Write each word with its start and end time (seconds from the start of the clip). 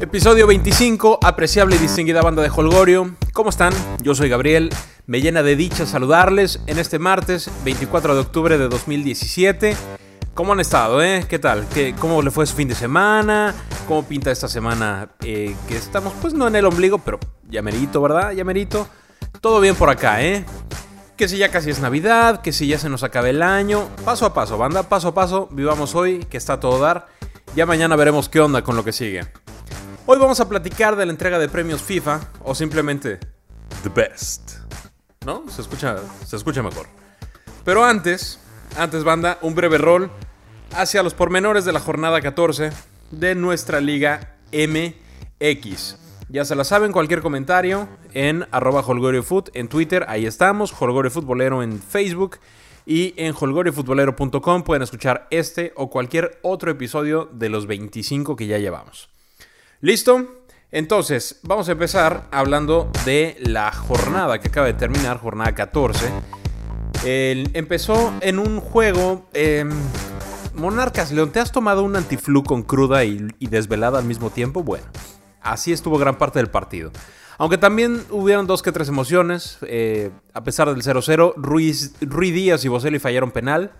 Episodio 0.00 0.46
25, 0.46 1.18
apreciable 1.24 1.74
y 1.74 1.78
distinguida 1.80 2.22
banda 2.22 2.40
de 2.40 2.50
Holgorio. 2.50 3.16
¿Cómo 3.32 3.50
están? 3.50 3.74
Yo 4.00 4.14
soy 4.14 4.28
Gabriel. 4.28 4.70
Me 5.06 5.20
llena 5.20 5.42
de 5.42 5.56
dicha 5.56 5.86
saludarles 5.86 6.60
en 6.68 6.78
este 6.78 7.00
martes 7.00 7.50
24 7.64 8.14
de 8.14 8.20
octubre 8.20 8.58
de 8.58 8.68
2017. 8.68 9.76
¿Cómo 10.34 10.52
han 10.52 10.60
estado, 10.60 11.02
eh? 11.02 11.26
¿Qué 11.28 11.40
tal? 11.40 11.66
¿Qué, 11.74 11.96
¿Cómo 11.98 12.22
le 12.22 12.30
fue 12.30 12.46
su 12.46 12.54
fin 12.54 12.68
de 12.68 12.76
semana? 12.76 13.52
¿Cómo 13.88 14.04
pinta 14.04 14.30
esta 14.30 14.46
semana? 14.46 15.08
Eh, 15.24 15.56
que 15.66 15.76
estamos, 15.76 16.14
pues 16.22 16.32
no 16.32 16.46
en 16.46 16.54
el 16.54 16.66
ombligo, 16.66 16.98
pero 16.98 17.18
ya 17.48 17.60
merito, 17.60 18.00
¿verdad? 18.00 18.30
Ya. 18.30 18.44
Todo 19.40 19.60
bien 19.60 19.74
por 19.74 19.90
acá, 19.90 20.22
¿eh? 20.22 20.44
Que 21.16 21.26
si 21.26 21.38
ya 21.38 21.48
casi 21.48 21.70
es 21.70 21.80
Navidad, 21.80 22.40
que 22.40 22.52
si 22.52 22.68
ya 22.68 22.78
se 22.78 22.88
nos 22.88 23.02
acaba 23.02 23.28
el 23.30 23.42
año. 23.42 23.88
Paso 24.04 24.26
a 24.26 24.32
paso, 24.32 24.58
banda, 24.58 24.84
paso 24.84 25.08
a 25.08 25.14
paso. 25.14 25.48
Vivamos 25.50 25.96
hoy, 25.96 26.20
que 26.30 26.36
está 26.36 26.60
todo 26.60 26.78
dar. 26.78 27.08
Ya 27.56 27.66
mañana 27.66 27.96
veremos 27.96 28.28
qué 28.28 28.38
onda 28.38 28.62
con 28.62 28.76
lo 28.76 28.84
que 28.84 28.92
sigue. 28.92 29.22
Hoy 30.10 30.18
vamos 30.18 30.40
a 30.40 30.48
platicar 30.48 30.96
de 30.96 31.04
la 31.04 31.12
entrega 31.12 31.38
de 31.38 31.50
premios 31.50 31.82
FIFA 31.82 32.30
o 32.42 32.54
simplemente 32.54 33.20
The 33.82 33.90
Best. 33.90 34.52
¿No? 35.26 35.44
Se 35.50 35.60
escucha, 35.60 35.98
se 36.24 36.34
escucha 36.34 36.62
mejor. 36.62 36.86
Pero 37.62 37.84
antes, 37.84 38.40
antes 38.78 39.04
banda, 39.04 39.36
un 39.42 39.54
breve 39.54 39.76
rol 39.76 40.10
hacia 40.72 41.02
los 41.02 41.12
pormenores 41.12 41.66
de 41.66 41.72
la 41.74 41.80
jornada 41.80 42.22
14 42.22 42.70
de 43.10 43.34
nuestra 43.34 43.82
liga 43.82 44.38
MX. 44.50 45.98
Ya 46.30 46.46
se 46.46 46.56
la 46.56 46.64
saben, 46.64 46.92
cualquier 46.92 47.20
comentario 47.20 47.86
en 48.14 48.46
arroba 48.50 48.80
holgoriofoot 48.80 49.50
en 49.52 49.68
Twitter, 49.68 50.06
ahí 50.08 50.24
estamos, 50.24 50.72
Holgorio 50.80 51.10
Futbolero 51.10 51.62
en 51.62 51.82
Facebook 51.82 52.38
y 52.86 53.12
en 53.18 53.34
holgoriofutbolero.com 53.38 54.62
pueden 54.62 54.84
escuchar 54.84 55.26
este 55.30 55.74
o 55.76 55.90
cualquier 55.90 56.38
otro 56.40 56.70
episodio 56.70 57.28
de 57.30 57.50
los 57.50 57.66
25 57.66 58.36
que 58.36 58.46
ya 58.46 58.56
llevamos. 58.56 59.10
¿Listo? 59.80 60.26
Entonces, 60.72 61.38
vamos 61.44 61.68
a 61.68 61.72
empezar 61.72 62.26
hablando 62.32 62.90
de 63.04 63.36
la 63.40 63.70
jornada 63.70 64.40
que 64.40 64.48
acaba 64.48 64.66
de 64.66 64.74
terminar, 64.74 65.18
jornada 65.18 65.54
14. 65.54 66.10
empezó 67.04 68.12
en 68.20 68.38
un 68.38 68.60
juego... 68.60 69.28
Em, 69.32 69.70
Monarcas, 70.54 71.12
León, 71.12 71.30
¿te 71.30 71.38
has 71.38 71.52
tomado 71.52 71.84
un 71.84 71.94
antiflu 71.94 72.42
con 72.42 72.64
cruda 72.64 73.04
y, 73.04 73.28
desvelada 73.38 74.00
al 74.00 74.04
mismo 74.04 74.30
tiempo? 74.30 74.64
Bueno, 74.64 74.86
así 75.40 75.72
estuvo 75.72 75.98
gran 75.98 76.18
parte 76.18 76.40
del 76.40 76.50
partido. 76.50 76.90
Aunque 77.38 77.58
también 77.58 78.02
hubieron 78.10 78.48
dos 78.48 78.60
que 78.60 78.72
tres 78.72 78.88
emociones, 78.88 79.58
eh, 79.62 80.10
a 80.34 80.42
pesar 80.42 80.68
del 80.74 80.82
0-0, 80.82 81.34
Ruiz, 81.36 81.94
Ruiz 82.00 82.34
Díaz 82.34 82.64
y 82.64 82.68
Boselli 82.68 82.98
fallaron 82.98 83.30
penal. 83.30 83.70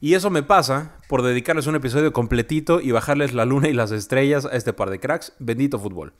Y 0.00 0.14
eso 0.14 0.30
me 0.30 0.42
pasa 0.42 0.96
por 1.08 1.22
dedicarles 1.22 1.66
un 1.66 1.74
episodio 1.74 2.12
completito 2.12 2.80
y 2.80 2.92
bajarles 2.92 3.34
la 3.34 3.44
luna 3.44 3.68
y 3.68 3.72
las 3.72 3.90
estrellas 3.90 4.44
a 4.44 4.56
este 4.56 4.72
par 4.72 4.90
de 4.90 5.00
cracks. 5.00 5.32
Bendito 5.38 5.78
fútbol. 5.78 6.12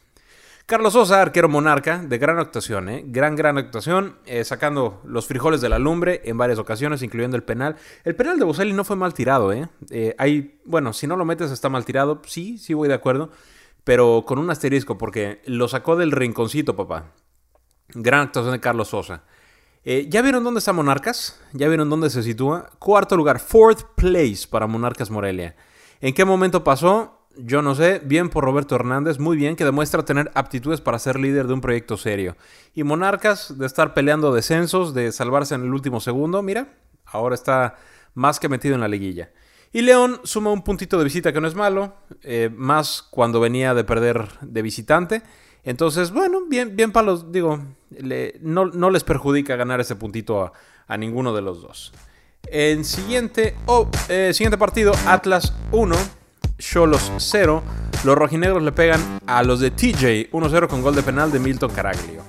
Carlos 0.69 0.93
Sosa, 0.93 1.23
arquero 1.23 1.49
monarca, 1.49 1.97
de 1.97 2.19
gran 2.19 2.39
actuación, 2.39 2.91
¿eh? 2.91 3.03
gran, 3.07 3.37
gran 3.37 3.57
actuación, 3.57 4.19
eh, 4.27 4.45
sacando 4.45 5.01
los 5.07 5.27
frijoles 5.27 5.63
de 5.63 5.71
la 5.71 5.79
lumbre 5.79 6.21
en 6.25 6.37
varias 6.37 6.59
ocasiones, 6.59 7.03
incluyendo 7.03 7.39
el 7.39 7.43
penal. 7.43 7.77
El 8.05 8.15
penal 8.15 8.39
de 8.39 8.45
Boselli 8.45 8.75
no 8.75 8.85
fue 8.85 8.95
mal 8.95 9.15
tirado, 9.15 9.51
¿eh? 9.51 9.71
¿eh? 9.91 10.15
hay, 10.19 10.61
bueno, 10.67 10.93
si 10.93 11.07
no 11.07 11.17
lo 11.17 11.25
metes 11.25 11.53
está 11.53 11.71
mal 11.71 11.87
tirado, 11.87 12.21
sí, 12.27 12.59
sí 12.59 12.75
voy 12.75 12.87
de 12.87 12.93
acuerdo, 12.93 13.31
pero 13.83 14.25
con 14.27 14.39
un 14.39 14.51
asterisco, 14.51 14.99
porque 14.99 15.41
lo 15.47 15.69
sacó 15.69 15.97
del 15.97 16.13
rinconcito, 16.13 16.77
papá. 16.77 17.13
Gran 17.95 18.21
actuación 18.27 18.53
de 18.53 18.61
Carlos 18.61 18.89
Sosa. 18.89 19.23
Eh, 19.91 20.07
¿Ya 20.11 20.21
vieron 20.21 20.45
dónde 20.45 20.59
está 20.59 20.75
Monarcas? 20.75 21.41
¿Ya 21.55 21.67
vieron 21.67 21.89
dónde 21.89 22.11
se 22.11 22.23
sitúa? 22.23 22.69
Cuarto 22.79 23.17
lugar, 23.17 23.41
fourth 23.41 23.85
place 23.95 24.41
para 24.47 24.67
Monarcas 24.67 25.11
Morelia. 25.11 25.57
¿En 26.03 26.13
qué 26.13 26.27
momento 26.27 26.63
pasó? 26.63 27.27
Yo 27.39 27.63
no 27.63 27.75
sé. 27.75 28.03
Bien 28.05 28.29
por 28.29 28.45
Roberto 28.45 28.75
Hernández, 28.75 29.19
muy 29.19 29.39
bien, 29.39 29.57
que 29.57 29.65
demuestra 29.65 30.05
tener 30.05 30.31
aptitudes 30.35 30.83
para 30.83 30.99
ser 30.99 31.19
líder 31.19 31.47
de 31.47 31.55
un 31.55 31.63
proyecto 31.63 31.97
serio. 31.97 32.37
Y 32.75 32.85
Monarcas, 32.85 33.57
de 33.57 33.65
estar 33.65 33.95
peleando 33.95 34.31
descensos, 34.35 34.93
de 34.93 35.11
salvarse 35.11 35.55
en 35.55 35.63
el 35.63 35.73
último 35.73 36.01
segundo, 36.01 36.43
mira, 36.43 36.69
ahora 37.07 37.35
está 37.35 37.77
más 38.13 38.39
que 38.39 38.51
metido 38.51 38.75
en 38.75 38.83
la 38.83 38.89
liguilla. 38.89 39.31
Y 39.73 39.81
León 39.81 40.21
suma 40.23 40.53
un 40.53 40.65
puntito 40.65 40.99
de 40.99 41.05
visita 41.05 41.33
que 41.33 41.41
no 41.41 41.49
es 41.49 41.55
malo, 41.55 41.95
eh, 42.21 42.51
más 42.55 43.01
cuando 43.11 43.41
venía 43.41 43.73
de 43.73 43.85
perder 43.85 44.29
de 44.43 44.61
visitante. 44.61 45.23
Entonces, 45.65 46.13
bueno, 46.13 46.43
bien, 46.49 46.77
bien 46.77 46.93
para 46.93 47.15
digo, 47.17 47.59
no, 48.41 48.91
les 48.91 49.05
perjudica 49.05 49.57
ganar 49.57 49.81
ese 49.81 49.97
puntito 49.97 50.53
a, 50.87 50.97
ninguno 50.97 51.35
de 51.35 51.43
los 51.43 51.63
dos. 51.63 51.93
En 52.51 52.85
siguiente, 52.85 53.55
oh, 53.67 53.89
eh, 54.09 54.33
siguiente 54.33 54.57
partido, 54.57 54.93
Atlas 55.07 55.53
1, 55.73 55.95
Cholos 56.59 57.13
0. 57.19 57.63
Los 58.05 58.17
rojinegros 58.17 58.63
le 58.63 58.73
pegan 58.73 59.21
a 59.27 59.43
los 59.43 59.61
de 59.61 59.71
TJ 59.71 60.31
1-0 60.31 60.69
con 60.69 60.83
gol 60.83 60.95
de 60.95 61.03
penal 61.03 61.33
de 61.33 61.41
Milton 61.41 61.71
Caraglio. 61.71 62.23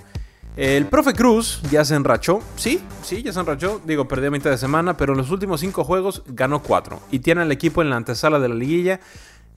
El 0.58 0.88
profe 0.88 1.14
Cruz 1.14 1.62
ya 1.72 1.86
se 1.86 1.96
enrachó, 1.96 2.42
sí, 2.58 2.82
sí, 3.02 3.24
ya 3.24 3.32
se 3.32 3.40
enrachó, 3.40 3.82
digo, 3.86 4.10
perdió 4.10 4.28
a 4.28 4.32
mitad 4.32 4.50
de 4.50 4.58
semana, 4.58 4.98
pero 4.98 5.14
en 5.14 5.20
los 5.20 5.32
últimos 5.32 5.62
5 5.62 5.86
juegos 5.86 6.24
ganó 6.28 6.62
4 6.62 7.00
y 7.12 7.20
tiene 7.20 7.44
al 7.44 7.52
equipo 7.54 7.82
en 7.82 7.90
la 7.90 7.96
antesala 7.96 8.40
de 8.40 8.50
la 8.50 8.56
liguilla 8.56 9.00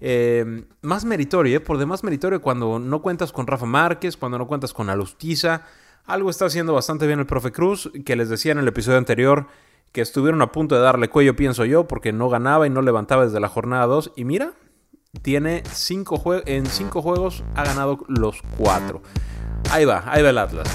eh, 0.04 0.64
más 0.80 1.04
meritorio, 1.04 1.58
¿eh? 1.58 1.60
por 1.60 1.78
demás 1.78 2.02
meritorio 2.02 2.42
cuando 2.42 2.80
no 2.80 3.02
cuentas 3.02 3.30
con 3.30 3.46
Rafa 3.46 3.66
Márquez, 3.66 4.16
cuando 4.16 4.36
no 4.36 4.48
cuentas 4.48 4.72
con 4.72 4.90
Alustiza. 4.90 5.62
Algo 6.06 6.28
está 6.28 6.46
haciendo 6.46 6.74
bastante 6.74 7.06
bien 7.06 7.20
el 7.20 7.26
profe 7.26 7.52
Cruz, 7.52 7.88
que 8.04 8.16
les 8.16 8.28
decía 8.28 8.50
en 8.50 8.58
el 8.58 8.66
episodio 8.66 8.98
anterior 8.98 9.46
que 9.92 10.00
estuvieron 10.00 10.42
a 10.42 10.50
punto 10.50 10.74
de 10.74 10.80
darle 10.80 11.08
cuello, 11.08 11.36
pienso 11.36 11.64
yo, 11.64 11.86
porque 11.86 12.12
no 12.12 12.28
ganaba 12.28 12.66
y 12.66 12.70
no 12.70 12.82
levantaba 12.82 13.24
desde 13.24 13.38
la 13.38 13.48
jornada 13.48 13.86
2. 13.86 14.14
Y 14.16 14.24
mira, 14.24 14.54
tiene 15.22 15.62
cinco 15.70 16.20
en 16.46 16.66
5 16.66 17.00
juegos 17.00 17.44
ha 17.54 17.62
ganado 17.62 18.00
los 18.08 18.42
4. 18.58 19.00
Ahí 19.70 19.84
va, 19.84 20.02
ahí 20.06 20.20
va 20.24 20.30
el 20.30 20.38
Atlas. 20.38 20.68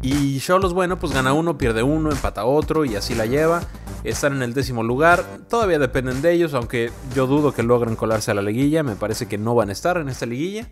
Y 0.00 0.40
Cholos, 0.40 0.72
bueno, 0.72 0.98
pues 0.98 1.12
gana 1.12 1.34
uno, 1.34 1.58
pierde 1.58 1.82
uno, 1.82 2.10
empata 2.10 2.46
otro 2.46 2.86
y 2.86 2.96
así 2.96 3.14
la 3.14 3.26
lleva 3.26 3.60
están 4.04 4.34
en 4.36 4.42
el 4.42 4.54
décimo 4.54 4.82
lugar. 4.82 5.24
Todavía 5.48 5.78
dependen 5.78 6.22
de 6.22 6.32
ellos, 6.32 6.54
aunque 6.54 6.90
yo 7.14 7.26
dudo 7.26 7.52
que 7.52 7.62
logren 7.62 7.96
colarse 7.96 8.30
a 8.30 8.34
la 8.34 8.42
liguilla. 8.42 8.82
Me 8.82 8.96
parece 8.96 9.26
que 9.26 9.38
no 9.38 9.54
van 9.54 9.70
a 9.70 9.72
estar 9.72 9.96
en 9.98 10.08
esta 10.08 10.26
liguilla. 10.26 10.68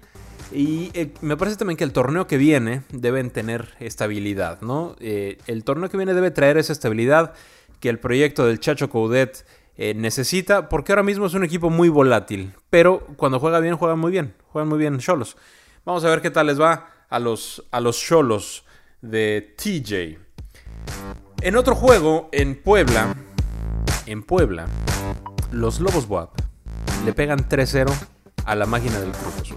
Y 0.52 0.90
eh, 0.94 1.12
me 1.22 1.36
parece 1.36 1.56
también 1.56 1.76
que 1.76 1.84
el 1.84 1.92
torneo 1.92 2.26
que 2.26 2.36
viene 2.36 2.82
deben 2.90 3.30
tener 3.30 3.74
estabilidad, 3.80 4.60
¿no? 4.60 4.94
Eh, 5.00 5.38
el 5.46 5.64
torneo 5.64 5.88
que 5.88 5.96
viene 5.96 6.14
debe 6.14 6.30
traer 6.30 6.56
esa 6.56 6.72
estabilidad 6.72 7.34
que 7.80 7.88
el 7.88 7.98
proyecto 7.98 8.46
del 8.46 8.60
Chacho 8.60 8.88
Coudet 8.88 9.44
eh, 9.76 9.94
necesita, 9.94 10.68
porque 10.68 10.92
ahora 10.92 11.02
mismo 11.02 11.26
es 11.26 11.34
un 11.34 11.44
equipo 11.44 11.68
muy 11.68 11.88
volátil, 11.88 12.54
pero 12.70 13.06
cuando 13.16 13.40
juega 13.40 13.60
bien, 13.60 13.76
juega 13.76 13.96
muy 13.96 14.12
bien, 14.12 14.34
juegan 14.48 14.68
muy 14.68 14.78
bien 14.78 14.98
Cholos. 14.98 15.36
Vamos 15.84 16.04
a 16.04 16.10
ver 16.10 16.22
qué 16.22 16.30
tal 16.30 16.46
les 16.46 16.60
va 16.60 16.90
a 17.08 17.18
los 17.18 17.64
a 17.70 17.80
los 17.80 18.64
de 19.02 19.54
TJ. 19.56 20.18
En 21.46 21.54
otro 21.54 21.76
juego, 21.76 22.28
en 22.32 22.60
Puebla, 22.60 23.14
en 24.06 24.24
Puebla, 24.24 24.66
los 25.52 25.78
Lobos 25.78 26.06
WAP 26.08 26.30
le 27.04 27.12
pegan 27.12 27.48
3-0 27.48 27.88
a 28.44 28.56
la 28.56 28.66
máquina 28.66 28.98
del 28.98 29.12
Cruz 29.12 29.36
Azul. 29.42 29.56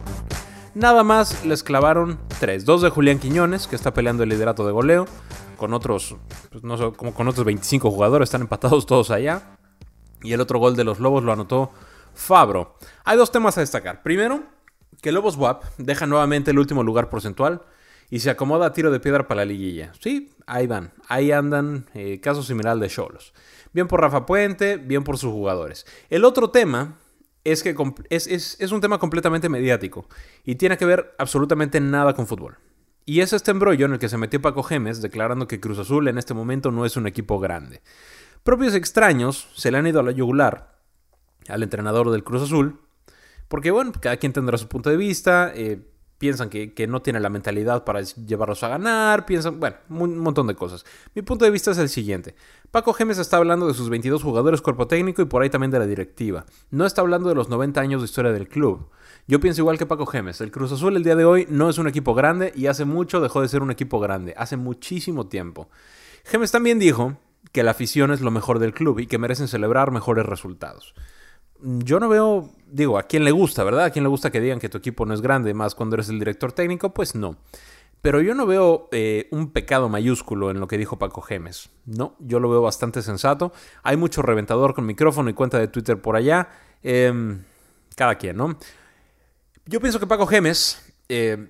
Nada 0.76 1.04
más 1.04 1.44
les 1.48 1.64
clavaron 1.64 2.20
3. 2.40 2.64
Dos 2.64 2.84
de 2.84 2.92
Julián 2.92 3.18
Quiñones, 3.18 3.66
que 3.66 3.76
está 3.76 3.92
peleando 3.92 4.22
el 4.22 4.30
liderato 4.30 4.68
de 4.68 4.72
goleo, 4.72 5.08
con 5.58 5.74
otros, 5.74 6.16
pues 6.52 6.64
no 6.64 6.78
sé, 6.78 6.96
como 6.96 7.16
con 7.16 7.28
otros 7.28 7.44
25 7.44 7.90
jugadores, 7.90 8.28
están 8.28 8.42
empatados 8.42 8.86
todos 8.86 9.10
allá. 9.10 9.58
Y 10.22 10.34
el 10.34 10.42
otro 10.42 10.60
gol 10.60 10.76
de 10.76 10.84
los 10.84 11.00
Lobos 11.00 11.24
lo 11.24 11.34
anotó 11.34 11.72
Fabro. 12.14 12.78
Hay 13.04 13.18
dos 13.18 13.32
temas 13.32 13.58
a 13.58 13.62
destacar. 13.62 14.04
Primero, 14.04 14.44
que 15.02 15.12
Lobos 15.12 15.38
WAP 15.38 15.64
deja 15.80 16.06
nuevamente 16.06 16.52
el 16.52 16.60
último 16.60 16.84
lugar 16.84 17.10
porcentual 17.10 17.64
y 18.10 18.20
se 18.20 18.30
acomoda 18.30 18.68
a 18.68 18.74
tiro 18.74 18.92
de 18.92 19.00
piedra 19.00 19.28
para 19.28 19.42
la 19.42 19.46
liguilla. 19.46 19.92
Sí, 20.00 20.32
ahí 20.48 20.68
van, 20.68 20.92
ahí 21.08 21.32
andan, 21.32 21.86
eh, 21.94 22.20
caso 22.20 22.44
similar 22.44 22.78
de 22.78 22.88
Cholos. 22.88 23.34
Bien 23.72 23.88
por 23.88 24.02
Rafa 24.02 24.26
Puente, 24.26 24.78
bien 24.78 25.04
por 25.04 25.18
sus 25.18 25.32
jugadores. 25.32 25.86
El 26.10 26.26
otro 26.26 26.50
tema 26.50 26.98
es 27.44 27.64
que 27.64 27.76
es, 28.10 28.72
un 28.72 28.82
tema 28.82 28.98
completamente 28.98 29.50
mediático 29.50 30.08
y 30.44 30.56
tiene 30.56 30.78
que 30.78 30.86
ver 30.86 31.14
absolutamente 31.18 31.80
nada 31.80 32.14
con 32.14 32.28
fútbol. 32.28 32.58
Y 33.06 33.22
es 33.22 33.34
este 33.34 33.52
embrollo 33.52 33.86
en 33.86 33.94
el 33.94 34.00
que 34.00 34.10
se 34.10 34.18
metió 34.18 34.42
Paco 34.42 34.64
Gemes 34.64 35.02
declarando 35.02 35.48
que 35.48 35.60
Cruz 35.60 35.80
Azul 35.80 36.08
en 36.08 36.18
este 36.18 36.34
momento 36.34 36.72
no 36.72 36.86
es 36.86 36.96
un 36.98 37.08
equipo 37.08 37.40
grande. 37.40 37.82
Propios 38.44 38.76
extraños 38.76 39.50
se 39.56 39.72
le 39.72 39.78
han 39.78 39.88
ido 39.88 40.00
a 40.00 40.04
la 40.04 40.12
yugular 40.12 40.80
al 41.48 41.64
entrenador 41.64 42.12
del 42.12 42.24
Cruz 42.24 42.44
Azul, 42.44 42.80
porque 43.48 43.72
bueno, 43.72 43.92
cada 44.00 44.18
quien 44.18 44.34
tendrá 44.34 44.58
su 44.58 44.68
punto 44.68 44.90
de 44.90 44.98
vista. 44.98 45.52
Eh, 45.56 45.82
piensan 46.20 46.50
que, 46.50 46.88
no 46.88 47.02
tiene 47.02 47.20
la 47.20 47.30
mentalidad 47.30 47.86
para 47.86 48.02
llevarlos 48.02 48.62
a 48.64 48.68
ganar, 48.68 49.26
piensan, 49.26 49.60
bueno, 49.60 49.78
un 49.90 50.20
montón 50.20 50.48
de 50.48 50.54
cosas. 50.54 50.86
Mi 51.16 51.22
punto 51.22 51.46
de 51.46 51.52
vista 51.52 51.72
es 51.72 51.78
el 51.78 51.90
siguiente. 51.90 52.36
Paco 52.72 52.94
Gemes 52.94 53.18
está 53.18 53.38
hablando 53.38 53.68
de 53.68 53.74
sus 53.74 53.90
22 53.90 54.22
jugadores 54.22 54.62
cuerpo 54.62 54.86
técnico 54.86 55.22
y 55.22 55.26
por 55.26 55.42
ahí 55.42 55.50
también 55.50 55.72
de 55.72 55.80
la 55.80 55.88
directiva. 55.88 56.46
No 56.70 56.86
está 56.86 57.02
hablando 57.02 57.30
de 57.30 57.36
los 57.36 57.48
90 57.50 57.80
años 57.80 58.02
de 58.02 58.06
historia 58.06 58.34
del 58.34 58.50
club. 58.50 58.90
Yo 59.28 59.40
pienso 59.40 59.62
igual 59.62 59.78
que 59.78 59.86
Paco 59.86 60.06
Gemes. 60.06 60.42
El 60.42 60.52
Cruz 60.52 60.74
Azul 60.74 60.98
el 60.98 61.04
día 61.04 61.16
de 61.16 61.24
hoy 61.24 61.48
no 61.50 61.70
es 61.70 61.78
un 61.78 61.88
equipo 61.88 62.14
grande 62.14 62.52
y 62.54 62.68
hace 62.68 62.84
mucho 62.84 63.22
dejó 63.22 63.42
de 63.42 63.48
ser 63.48 63.64
un 63.64 63.72
equipo 63.72 64.00
grande. 64.00 64.34
Hace 64.38 64.58
muchísimo 64.58 65.28
tiempo. 65.28 65.70
Gemes 66.26 66.52
también 66.52 66.80
dijo 66.80 67.18
que 67.54 67.64
la 67.64 67.72
afición 67.72 68.12
es 68.12 68.20
lo 68.20 68.32
mejor 68.32 68.60
del 68.60 68.74
club 68.74 69.00
y 69.00 69.08
que 69.08 69.18
merecen 69.18 69.48
celebrar 69.48 69.92
mejores 69.92 70.26
resultados. 70.26 70.94
Yo 71.62 72.00
no 72.00 72.10
veo, 72.10 72.50
digo, 72.72 72.98
a 72.98 73.04
quién 73.04 73.24
le 73.24 73.32
gusta, 73.32 73.64
¿verdad? 73.64 73.86
A 73.86 73.90
quién 73.92 74.04
le 74.04 74.10
gusta 74.10 74.32
que 74.32 74.42
digan 74.42 74.60
que 74.60 74.70
tu 74.70 74.78
equipo 74.78 75.06
no 75.06 75.14
es 75.14 75.22
grande, 75.22 75.54
más 75.54 75.76
cuando 75.76 75.96
eres 75.96 76.10
el 76.10 76.20
director 76.20 76.52
técnico, 76.52 76.94
pues 76.94 77.16
no. 77.16 77.38
Pero 78.02 78.22
yo 78.22 78.34
no 78.34 78.46
veo 78.46 78.88
eh, 78.92 79.28
un 79.32 79.52
pecado 79.52 79.90
mayúsculo 79.90 80.52
en 80.52 80.60
lo 80.60 80.68
que 80.68 80.78
dijo 80.78 80.98
Paco 80.98 81.22
Gemes. 81.22 81.70
No, 81.86 82.16
yo 82.20 82.40
lo 82.40 82.50
veo 82.50 82.62
bastante 82.62 83.02
sensato. 83.02 83.52
Hay 83.84 83.98
mucho 83.98 84.22
reventador 84.22 84.74
con 84.74 84.86
micrófono 84.86 85.30
y 85.30 85.34
cuenta 85.34 85.60
de 85.60 85.68
Twitter 85.68 86.02
por 86.02 86.16
allá. 86.16 86.48
Em, 86.82 87.44
cada 87.98 88.16
quien, 88.16 88.38
¿no? 88.38 88.58
Yo 89.66 89.82
pienso 89.82 90.00
que 90.00 90.08
Paco 90.08 90.26
Gemes 90.28 90.94
eh, 91.10 91.50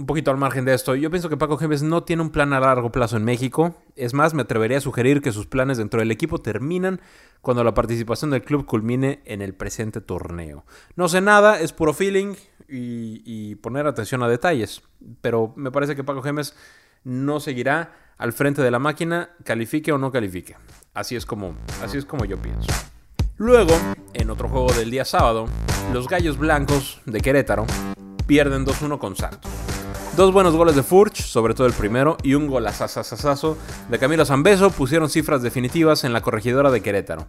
un 0.00 0.06
poquito 0.06 0.30
al 0.30 0.38
margen 0.38 0.64
de 0.64 0.72
esto, 0.72 0.94
yo 0.94 1.10
pienso 1.10 1.28
que 1.28 1.36
Paco 1.36 1.58
Gemes 1.58 1.82
no 1.82 2.04
tiene 2.04 2.22
un 2.22 2.30
plan 2.30 2.52
a 2.54 2.60
largo 2.60 2.90
plazo 2.90 3.18
en 3.18 3.24
México. 3.24 3.76
Es 3.96 4.14
más, 4.14 4.32
me 4.32 4.42
atrevería 4.42 4.78
a 4.78 4.80
sugerir 4.80 5.20
que 5.20 5.30
sus 5.30 5.46
planes 5.46 5.76
dentro 5.76 6.00
del 6.00 6.10
equipo 6.10 6.38
terminan 6.38 7.00
cuando 7.42 7.62
la 7.64 7.74
participación 7.74 8.30
del 8.30 8.42
club 8.42 8.64
culmine 8.64 9.20
en 9.26 9.42
el 9.42 9.54
presente 9.54 10.00
torneo. 10.00 10.64
No 10.96 11.08
sé 11.08 11.20
nada, 11.20 11.60
es 11.60 11.72
puro 11.72 11.92
feeling 11.92 12.34
y, 12.66 13.54
poner 13.56 13.86
atención 13.86 14.22
a 14.22 14.28
detalles. 14.28 14.82
Pero 15.20 15.52
me 15.56 15.70
parece 15.70 15.94
que 15.94 16.04
Paco 16.04 16.22
Gemes 16.22 16.56
no 17.04 17.38
seguirá 17.38 17.92
al 18.16 18.32
frente 18.32 18.62
de 18.62 18.70
la 18.70 18.78
máquina, 18.78 19.30
califique 19.44 19.92
o 19.92 19.98
no 19.98 20.10
califique. 20.10 20.56
Así 20.94 21.14
es 21.14 21.26
como, 21.26 21.54
así 21.82 21.98
es 21.98 22.06
como 22.06 22.24
yo 22.24 22.40
pienso. 22.40 22.72
Luego, 23.36 23.74
en 24.14 24.30
otro 24.30 24.48
juego 24.48 24.72
del 24.72 24.90
día 24.90 25.04
sábado, 25.04 25.46
los 25.92 26.08
Gallos 26.08 26.38
Blancos 26.38 27.00
de 27.04 27.20
Querétaro 27.20 27.66
pierden 28.26 28.64
2-1 28.64 28.98
con 28.98 29.16
Santos. 29.16 29.50
Dos 30.16 30.32
buenos 30.32 30.56
goles 30.56 30.74
de 30.74 30.82
Furch, 30.82 31.22
sobre 31.22 31.54
todo 31.54 31.68
el 31.68 31.72
primero, 31.72 32.16
y 32.24 32.34
un 32.34 32.48
golazazazazo 32.48 33.56
de 33.88 33.98
Camilo 33.98 34.26
Zambeso 34.26 34.70
pusieron 34.70 35.08
cifras 35.08 35.40
definitivas 35.40 36.02
en 36.02 36.12
la 36.12 36.20
corregidora 36.20 36.70
de 36.70 36.82
Querétaro. 36.82 37.28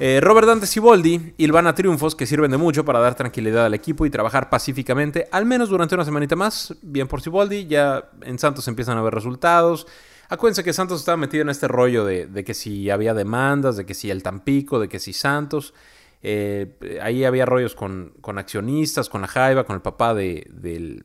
Eh, 0.00 0.18
Robert 0.20 0.48
Dante 0.48 0.66
Siboldi 0.66 1.34
ilvana 1.36 1.72
triunfos 1.76 2.16
que 2.16 2.26
sirven 2.26 2.50
de 2.50 2.56
mucho 2.56 2.84
para 2.84 2.98
dar 2.98 3.14
tranquilidad 3.14 3.64
al 3.64 3.74
equipo 3.74 4.04
y 4.04 4.10
trabajar 4.10 4.50
pacíficamente, 4.50 5.28
al 5.30 5.46
menos 5.46 5.68
durante 5.68 5.94
una 5.94 6.04
semanita 6.04 6.34
más. 6.34 6.74
Bien 6.82 7.06
por 7.06 7.22
Siboldi, 7.22 7.66
ya 7.66 8.10
en 8.22 8.40
Santos 8.40 8.66
empiezan 8.66 8.98
a 8.98 9.02
ver 9.02 9.14
resultados. 9.14 9.86
Acuérdense 10.28 10.64
que 10.64 10.72
Santos 10.72 10.98
estaba 10.98 11.16
metido 11.16 11.42
en 11.42 11.48
este 11.48 11.68
rollo 11.68 12.04
de, 12.04 12.44
que 12.44 12.54
si 12.54 12.90
había 12.90 13.14
demandas, 13.14 13.76
de 13.76 13.86
que 13.86 13.94
si 13.94 14.10
el 14.10 14.24
Tampico, 14.24 14.80
de 14.80 14.88
que 14.88 14.98
si 14.98 15.12
Santos. 15.12 15.74
Eh, 16.22 16.98
ahí 17.00 17.24
había 17.24 17.46
rollos 17.46 17.76
con, 17.76 18.14
accionistas, 18.36 19.08
con 19.08 19.20
la 19.20 19.28
Jaiba, 19.28 19.64
con 19.64 19.76
el 19.76 19.82
papá 19.82 20.12
de, 20.12 20.48
del 20.50 21.02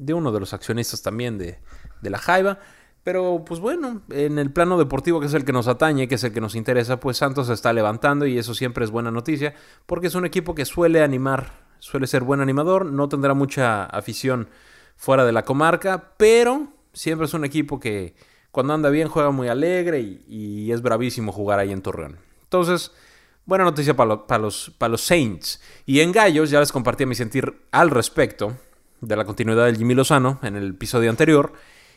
de 0.00 0.14
uno 0.14 0.32
de 0.32 0.40
los 0.40 0.54
accionistas 0.54 1.02
también 1.02 1.38
de, 1.38 1.58
la 2.02 2.18
Jaiba. 2.18 2.58
Pero 3.02 3.44
pues 3.46 3.60
bueno, 3.60 4.02
en 4.10 4.38
el 4.38 4.52
plano 4.52 4.78
deportivo 4.78 5.20
que 5.20 5.26
es 5.26 5.34
el 5.34 5.44
que 5.44 5.52
nos 5.52 5.68
atañe, 5.68 6.08
que 6.08 6.16
es 6.16 6.24
el 6.24 6.32
que 6.32 6.40
nos 6.40 6.54
interesa, 6.54 7.00
pues 7.00 7.16
Santos 7.16 7.46
se 7.46 7.54
está 7.54 7.72
levantando 7.72 8.26
y 8.26 8.36
eso 8.36 8.54
siempre 8.54 8.84
es 8.84 8.90
buena 8.90 9.10
noticia, 9.10 9.54
porque 9.86 10.08
es 10.08 10.14
un 10.14 10.26
equipo 10.26 10.54
que 10.54 10.66
suele 10.66 11.02
animar, 11.02 11.52
suele 11.78 12.06
ser 12.06 12.24
buen 12.24 12.40
animador, 12.40 12.84
no 12.84 13.08
tendrá 13.08 13.32
mucha 13.32 13.84
afición 13.84 14.48
fuera 14.96 15.24
de 15.24 15.32
la 15.32 15.44
comarca, 15.44 16.12
pero 16.18 16.68
siempre 16.92 17.24
es 17.24 17.32
un 17.32 17.46
equipo 17.46 17.80
que 17.80 18.14
cuando 18.50 18.74
anda 18.74 18.90
bien 18.90 19.08
juega 19.08 19.30
muy 19.30 19.48
alegre 19.48 20.00
y, 20.00 20.70
es 20.70 20.82
bravísimo 20.82 21.32
jugar 21.32 21.58
ahí 21.58 21.72
en 21.72 21.80
Torreón. 21.80 22.18
Entonces, 22.42 22.92
buena 23.46 23.64
noticia 23.64 23.96
para, 23.96 24.26
para, 24.26 24.42
los, 24.42 24.72
para 24.76 24.90
los 24.90 25.00
Saints. 25.00 25.60
Y 25.86 26.00
en 26.00 26.12
Gallos 26.12 26.50
ya 26.50 26.60
les 26.60 26.70
compartí 26.70 27.06
mi 27.06 27.14
sentir 27.14 27.62
al 27.70 27.90
respecto 27.90 28.56
de 29.00 29.16
la 29.16 29.24
continuidad 29.24 29.66
del 29.66 29.76
Jimmy 29.76 29.94
Lozano 29.94 30.38
en 30.42 30.56
el 30.56 30.70
episodio 30.70 31.10
anterior. 31.10 31.52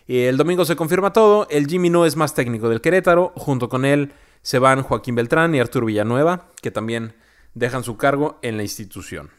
El 0.07 0.37
domingo 0.37 0.65
se 0.65 0.75
confirma 0.75 1.13
todo, 1.13 1.47
el 1.49 1.67
Jimmy 1.67 1.89
no 1.89 2.05
es 2.05 2.15
más 2.15 2.33
técnico 2.33 2.69
del 2.69 2.81
Querétaro, 2.81 3.31
junto 3.35 3.69
con 3.69 3.85
él 3.85 4.13
se 4.41 4.59
van 4.59 4.83
Joaquín 4.83 5.15
Beltrán 5.15 5.55
y 5.55 5.59
Arturo 5.59 5.85
Villanueva, 5.85 6.47
que 6.61 6.71
también 6.71 7.15
dejan 7.53 7.83
su 7.83 7.97
cargo 7.97 8.39
en 8.41 8.57
la 8.57 8.63
institución. 8.63 9.29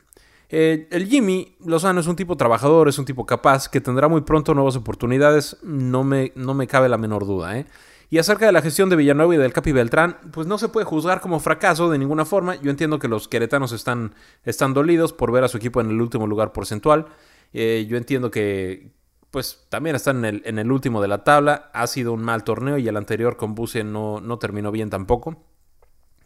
Eh, 0.49 0.89
el 0.91 1.07
Jimmy 1.07 1.57
Lozano 1.65 2.01
es 2.01 2.07
un 2.07 2.17
tipo 2.17 2.37
trabajador, 2.37 2.89
es 2.89 2.99
un 2.99 3.05
tipo 3.05 3.27
capaz, 3.27 3.69
que 3.69 3.81
tendrá 3.81 4.09
muy 4.09 4.23
pronto 4.23 4.55
nuevas 4.55 4.77
oportunidades, 4.77 5.57
no 5.63 6.05
me, 6.05 6.33
no 6.35 6.55
me 6.55 6.67
cabe 6.67 6.89
la 6.89 6.97
menor 6.97 7.27
duda. 7.27 7.59
¿eh? 7.59 7.67
Y 8.11 8.19
acerca 8.19 8.47
de 8.47 8.53
la 8.53 8.63
gestión 8.63 8.89
de 8.89 8.97
Villanueva 8.97 9.35
y 9.35 9.39
del 9.39 9.53
Capi 9.53 9.73
Beltrán, 9.73 10.19
pues 10.33 10.47
no 10.47 10.57
se 10.57 10.69
puede 10.69 10.87
juzgar 10.87 11.21
como 11.21 11.41
fracaso 11.41 11.91
de 11.91 11.99
ninguna 11.99 12.25
forma. 12.25 12.55
Yo 12.57 12.71
entiendo 12.71 12.99
que 12.99 13.09
los 13.09 13.29
queretanos 13.29 13.73
están, 13.73 14.15
están 14.45 14.75
dolidos 14.75 15.13
por 15.13 15.33
ver 15.33 15.45
a 15.45 15.49
su 15.49 15.57
equipo 15.57 15.81
en 15.81 15.91
el 15.91 16.01
último 16.01 16.27
lugar 16.27 16.53
porcentual. 16.53 17.07
Eh, 17.55 17.87
yo 17.89 17.97
entiendo 17.97 18.31
que 18.31 18.93
pues 19.31 19.67
también 19.69 19.97
están 19.97 20.25
en 20.25 20.59
el, 20.59 20.71
último 20.71 21.01
de 21.01 21.09
la 21.09 21.25
tabla. 21.25 21.71
Ha 21.73 21.87
sido 21.87 22.13
un 22.13 22.23
mal 22.23 22.45
torneo 22.45 22.79
y 22.79 22.87
el 22.87 22.97
anterior 22.97 23.37
con 23.37 23.55
Buse 23.55 23.83
no, 23.83 24.21
no 24.21 24.39
terminó 24.39 24.71
bien 24.71 24.91
tampoco. 24.91 25.43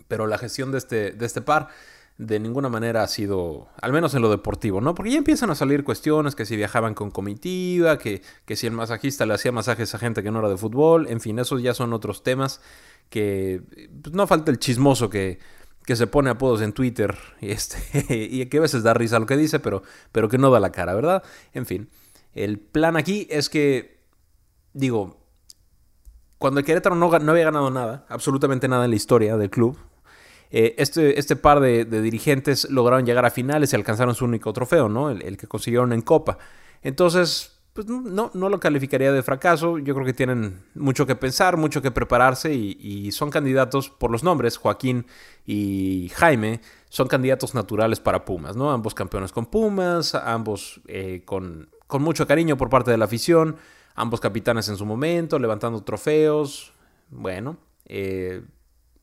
Pero 0.08 0.26
la 0.26 0.36
gestión 0.36 0.72
de 0.72 0.78
este, 0.78 1.12
de 1.12 1.26
este 1.26 1.40
par 1.40 1.68
de 2.18 2.40
ninguna 2.40 2.68
manera 2.68 3.02
ha 3.04 3.06
sido, 3.06 3.68
al 3.80 3.92
menos 3.92 4.12
en 4.14 4.22
lo 4.22 4.30
deportivo, 4.30 4.80
¿no? 4.80 4.94
Porque 4.94 5.12
ya 5.12 5.18
empiezan 5.18 5.50
a 5.50 5.54
salir 5.54 5.84
cuestiones, 5.84 6.34
que 6.34 6.44
si 6.44 6.56
viajaban 6.56 6.92
con 6.92 7.10
comitiva, 7.10 7.96
que, 7.96 8.22
que 8.44 8.56
si 8.56 8.66
el 8.66 8.72
masajista 8.72 9.24
le 9.24 9.34
hacía 9.34 9.52
masajes 9.52 9.94
a 9.94 9.98
gente 9.98 10.22
que 10.22 10.30
no 10.30 10.40
era 10.40 10.48
de 10.48 10.56
fútbol, 10.56 11.06
en 11.08 11.20
fin, 11.20 11.38
esos 11.38 11.62
ya 11.62 11.74
son 11.74 11.92
otros 11.92 12.24
temas 12.24 12.60
que 13.08 13.62
pues, 14.02 14.14
no 14.14 14.26
falta 14.26 14.50
el 14.50 14.58
chismoso 14.58 15.08
que, 15.08 15.38
que 15.88 15.96
se 15.96 16.06
pone 16.06 16.28
apodos 16.28 16.60
en 16.60 16.74
Twitter 16.74 17.16
y, 17.40 17.50
este, 17.50 17.78
y 18.10 18.44
que 18.44 18.58
a 18.58 18.60
veces 18.60 18.82
da 18.82 18.92
risa 18.92 19.18
lo 19.18 19.24
que 19.24 19.38
dice, 19.38 19.58
pero, 19.58 19.82
pero 20.12 20.28
que 20.28 20.36
no 20.36 20.50
da 20.50 20.60
la 20.60 20.70
cara, 20.70 20.94
¿verdad? 20.94 21.22
En 21.54 21.64
fin, 21.64 21.88
el 22.34 22.58
plan 22.58 22.98
aquí 22.98 23.26
es 23.30 23.48
que, 23.48 24.02
digo, 24.74 25.16
cuando 26.36 26.60
el 26.60 26.66
Querétaro 26.66 26.94
no, 26.94 27.18
no 27.18 27.32
había 27.32 27.44
ganado 27.44 27.70
nada, 27.70 28.04
absolutamente 28.10 28.68
nada 28.68 28.84
en 28.84 28.90
la 28.90 28.96
historia 28.96 29.38
del 29.38 29.48
club, 29.48 29.78
eh, 30.50 30.74
este, 30.76 31.18
este 31.18 31.36
par 31.36 31.60
de, 31.60 31.86
dirigentes 31.86 32.68
lograron 32.68 33.06
llegar 33.06 33.24
a 33.24 33.30
finales 33.30 33.72
y 33.72 33.76
alcanzaron 33.76 34.14
su 34.14 34.26
único 34.26 34.52
trofeo, 34.52 34.90
¿no? 34.90 35.08
El 35.08 35.38
que 35.38 35.46
consiguieron 35.46 35.94
en 35.94 36.02
Copa. 36.02 36.36
Entonces, 36.82 37.57
pues 37.78 37.86
no, 37.86 38.32
no 38.34 38.48
lo 38.48 38.58
calificaría 38.58 39.12
de 39.12 39.22
fracaso. 39.22 39.78
Yo 39.78 39.94
creo 39.94 40.04
que 40.04 40.12
tienen 40.12 40.64
mucho 40.74 41.06
que 41.06 41.14
pensar, 41.14 41.56
mucho 41.56 41.80
que 41.80 41.92
prepararse 41.92 42.52
y, 42.52 43.12
son 43.12 43.30
candidatos 43.30 43.88
por 43.88 44.10
los 44.10 44.24
nombres, 44.24 44.56
Joaquín 44.56 45.06
y 45.46 46.10
Jaime, 46.16 46.60
son 46.88 47.06
candidatos 47.06 47.54
naturales 47.54 48.00
para 48.00 48.24
Pumas, 48.24 48.56
¿no? 48.56 48.72
Ambos 48.72 48.94
campeones 48.94 49.30
con 49.30 49.46
Pumas, 49.46 50.16
ambos 50.16 50.80
eh, 50.88 51.22
con, 51.24 51.68
mucho 52.00 52.26
cariño 52.26 52.56
por 52.56 52.68
parte 52.68 52.90
de 52.90 52.98
la 52.98 53.04
afición, 53.04 53.54
ambos 53.94 54.18
capitanes 54.18 54.68
en 54.68 54.76
su 54.76 54.84
momento, 54.84 55.38
levantando 55.38 55.80
trofeos. 55.84 56.72
Bueno, 57.10 57.58
eh, 57.84 58.42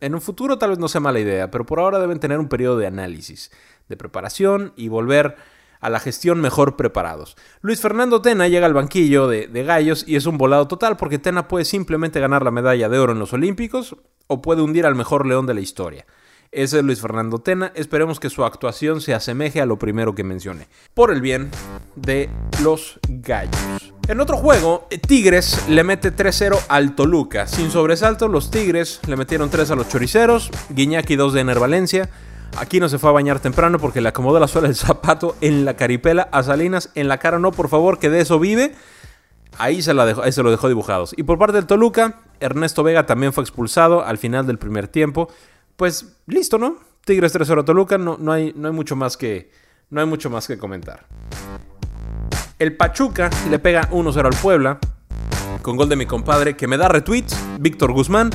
en 0.02 0.16
un 0.16 0.20
futuro 0.20 0.58
tal 0.58 0.72
vez 0.72 0.80
no 0.80 0.90
sea 0.90 1.00
mala 1.00 1.22
idea, 1.22 1.50
pero 1.50 1.66
por 1.66 1.80
ahora 1.80 2.00
deben 2.00 2.20
tener 2.20 2.40
un 2.40 2.50
periodo 2.50 2.78
de 2.78 2.88
análisis, 2.88 3.54
de 3.88 3.96
preparación 3.96 4.74
y 4.76 4.90
volver 4.90 5.38
a 5.86 5.90
la 5.90 6.00
gestión 6.00 6.42
mejor 6.42 6.76
preparados. 6.76 7.38
Luis 7.62 7.80
Fernando 7.80 8.20
Tena 8.20 8.48
llega 8.48 8.66
al 8.66 8.74
banquillo 8.74 9.28
de, 9.28 9.48
Gallos 9.64 10.04
y 10.08 10.16
es 10.16 10.26
un 10.26 10.40
volado 10.40 10.68
total 10.68 10.98
porque 10.98 11.20
Tena 11.20 11.48
puede 11.48 11.64
simplemente 11.64 12.20
ganar 12.20 12.44
la 12.44 12.50
medalla 12.50 12.90
de 12.90 12.98
oro 12.98 13.14
en 13.14 13.20
los 13.20 13.34
Olímpicos 13.34 13.96
o 14.26 14.42
puede 14.42 14.64
hundir 14.64 14.88
al 14.88 14.96
mejor 14.96 15.28
león 15.28 15.46
de 15.46 15.54
la 15.54 15.62
historia. 15.62 16.08
Ese 16.52 16.80
es 16.80 16.84
Luis 16.84 17.02
Fernando 17.02 17.38
Tena. 17.38 17.72
Esperemos 17.76 18.20
que 18.20 18.32
su 18.32 18.46
actuación 18.46 19.00
se 19.00 19.14
asemeje 19.14 19.62
a 19.62 19.68
lo 19.68 19.78
primero 19.78 20.16
que 20.16 20.24
mencioné. 20.24 20.68
Por 20.96 21.12
el 21.12 21.22
bien 21.22 21.52
de 21.96 22.32
los 22.64 23.00
gallos. 23.08 23.94
En 24.08 24.20
otro 24.20 24.38
juego, 24.38 24.88
Tigres 25.08 25.68
le 25.70 25.84
mete 25.84 26.16
3-0 26.16 26.58
al 26.68 26.96
Toluca. 26.96 27.46
Sin 27.46 27.70
sobresalto, 27.70 28.28
los 28.28 28.50
Tigres 28.50 29.02
le 29.08 29.18
metieron 29.18 29.52
3 29.52 29.70
a 29.70 29.76
los 29.76 29.88
Choriceros. 29.90 30.50
Guiñaki 30.70 31.16
2 31.16 31.34
de 31.34 31.42
Ener 31.42 31.60
Valencia. 31.60 32.10
Aquí 32.58 32.80
no 32.80 32.88
se 32.88 33.00
fue 33.00 33.10
a 33.10 33.14
bañar 33.14 33.40
temprano 33.40 33.80
porque 33.80 34.02
le 34.02 34.10
acomodó 34.10 34.40
la 34.40 34.48
suela 34.48 34.68
del 34.68 34.78
zapato 34.78 35.36
en 35.42 35.66
la 35.66 35.76
caripela 35.76 36.30
a 36.32 36.44
Salinas. 36.44 36.90
En 36.96 37.08
la 37.08 37.18
cara 37.18 37.40
no, 37.40 37.52
por 37.52 37.70
favor, 37.70 38.00
que 38.00 38.10
de 38.10 38.22
eso 38.22 38.40
vive. 38.40 38.74
Ahí 39.58 39.82
se, 39.82 39.94
la 39.94 40.06
dejó, 40.06 40.24
ahí 40.24 40.32
se 40.32 40.44
lo 40.44 40.52
dejó 40.52 40.68
dibujados. 40.68 41.14
Y 41.18 41.24
por 41.24 41.38
parte 41.38 41.56
del 41.56 41.66
Toluca, 41.66 42.22
Ernesto 42.40 42.84
Vega 42.84 43.06
también 43.06 43.34
fue 43.34 43.44
expulsado 43.44 44.04
al 44.04 44.18
final 44.18 44.48
del 44.48 44.58
primer 44.58 44.88
tiempo. 44.88 45.30
Pues 45.76 46.18
listo, 46.28 46.58
¿no? 46.58 46.78
Tigres 47.06 47.36
3-0 47.36 47.66
Toluca, 47.66 47.98
no, 47.98 48.18
no, 48.20 48.32
hay, 48.32 48.54
no, 48.56 48.68
hay 48.68 48.74
mucho 48.74 48.96
más 48.96 49.16
que, 49.16 49.52
no 49.90 50.02
hay 50.02 50.08
mucho 50.08 50.30
más 50.30 50.48
que 50.48 50.58
comentar. 50.58 51.06
El 52.58 52.76
Pachuca 52.76 53.30
le 53.50 53.60
pega 53.60 53.90
1-0 53.92 54.26
al 54.26 54.42
Puebla, 54.42 54.80
con 55.62 55.78
gol 55.78 55.90
de 55.90 55.96
mi 55.96 56.06
compadre 56.06 56.56
que 56.56 56.68
me 56.68 56.78
da 56.78 56.88
retweets, 56.88 57.38
Víctor 57.60 57.92
Guzmán. 57.92 58.32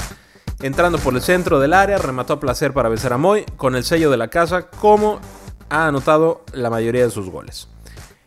Entrando 0.62 0.98
por 0.98 1.14
el 1.14 1.22
centro 1.22 1.58
del 1.58 1.72
área, 1.72 1.96
remató 1.96 2.34
a 2.34 2.40
placer 2.40 2.74
para 2.74 2.90
vencer 2.90 3.14
a 3.14 3.16
Moy 3.16 3.46
con 3.56 3.74
el 3.76 3.84
sello 3.84 4.10
de 4.10 4.18
la 4.18 4.28
casa, 4.28 4.68
como 4.68 5.18
ha 5.70 5.86
anotado 5.86 6.44
la 6.52 6.68
mayoría 6.68 7.04
de 7.04 7.10
sus 7.10 7.30
goles. 7.30 7.66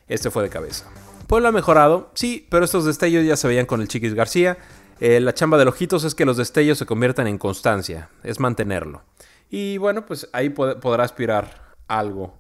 Este 0.08 0.32
fue 0.32 0.42
de 0.42 0.50
cabeza. 0.50 0.86
Pueblo 1.28 1.50
ha 1.50 1.52
mejorado, 1.52 2.10
sí, 2.16 2.48
pero 2.50 2.66
estos 2.66 2.86
destellos 2.86 3.24
ya 3.24 3.36
se 3.36 3.48
veían 3.48 3.68
con 3.68 3.82
el 3.82 3.88
Chiquis 3.88 4.16
García. 4.16 4.58
Eh, 5.00 5.20
la 5.20 5.36
chamba 5.36 5.60
de 5.60 5.66
ojitos 5.66 6.06
es 6.06 6.16
que 6.16 6.26
los 6.26 6.38
destellos 6.38 6.80
se 6.80 6.88
conviertan 6.88 7.28
en 7.28 7.38
constancia, 7.38 8.10
es 8.24 8.40
mantenerlo. 8.40 9.04
Y 9.52 9.78
bueno, 9.78 10.06
pues 10.08 10.28
ahí 10.34 10.50
podrá 10.50 11.04
aspirar 11.04 11.76
algo 11.88 12.34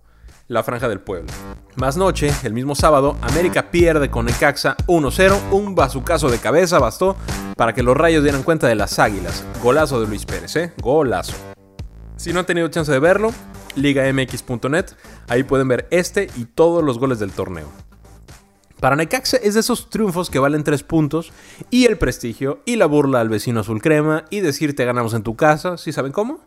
la 0.47 0.63
Franja 0.63 0.89
del 0.89 1.01
Pueblo. 1.01 1.31
Más 1.75 1.97
noche, 1.97 2.31
el 2.43 2.53
mismo 2.53 2.75
sábado, 2.75 3.17
América 3.21 3.71
pierde 3.71 4.11
con 4.11 4.27
Necaxa 4.27 4.77
1-0. 4.85 5.51
Un 5.51 5.73
bazucazo 5.73 6.29
de 6.29 6.37
cabeza 6.37 6.77
bastó 6.77 7.15
para 7.57 7.73
que 7.73 7.81
los 7.81 7.97
rayos 7.97 8.21
dieran 8.21 8.43
cuenta 8.43 8.67
de 8.67 8.75
las 8.75 8.99
águilas. 8.99 9.43
Golazo 9.61 9.99
de 9.99 10.07
Luis 10.07 10.23
Pérez, 10.25 10.55
¿eh? 10.55 10.73
Golazo. 10.79 11.33
Si 12.15 12.31
no 12.31 12.39
han 12.39 12.45
tenido 12.45 12.67
chance 12.67 12.91
de 12.91 12.99
verlo, 12.99 13.33
ligamx.net. 13.75 14.85
Ahí 15.27 15.43
pueden 15.43 15.67
ver 15.67 15.87
este 15.89 16.29
y 16.35 16.45
todos 16.45 16.83
los 16.83 16.99
goles 16.99 17.17
del 17.17 17.31
torneo. 17.31 17.67
Para 18.79 18.95
Necaxa 18.95 19.37
es 19.37 19.55
de 19.55 19.61
esos 19.61 19.89
triunfos 19.89 20.29
que 20.29 20.39
valen 20.39 20.63
3 20.63 20.83
puntos 20.83 21.33
y 21.71 21.85
el 21.85 21.97
prestigio 21.97 22.59
y 22.65 22.75
la 22.75 22.85
burla 22.85 23.19
al 23.19 23.29
vecino 23.29 23.61
azul 23.61 23.81
crema 23.81 24.25
y 24.29 24.41
decirte 24.41 24.85
ganamos 24.85 25.15
en 25.15 25.23
tu 25.23 25.35
casa, 25.35 25.77
¿sí 25.77 25.91
saben 25.91 26.11
cómo? 26.11 26.39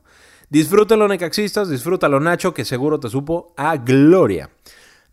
Disfrútenlo 0.51 1.09
Necaxistas, 1.09 1.69
disfrútalo 1.69 2.21
Nacho 2.21 2.55
que 2.55 2.65
seguro 2.65 3.01
te 3.01 3.09
supo 3.09 3.53
a 3.57 3.77
gloria. 3.79 4.51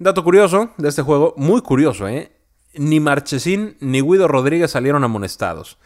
Dato 0.03 0.25
curioso 0.25 0.71
de 0.75 0.89
este 0.89 1.01
juego, 1.01 1.33
muy 1.37 1.61
curioso, 1.61 2.09
¿eh? 2.09 2.33
Ni 2.73 2.99
Marchesín 2.99 3.77
ni 3.79 4.01
Guido 4.01 4.27
Rodríguez 4.27 4.71
salieron 4.71 5.05
amonestados. 5.05 5.77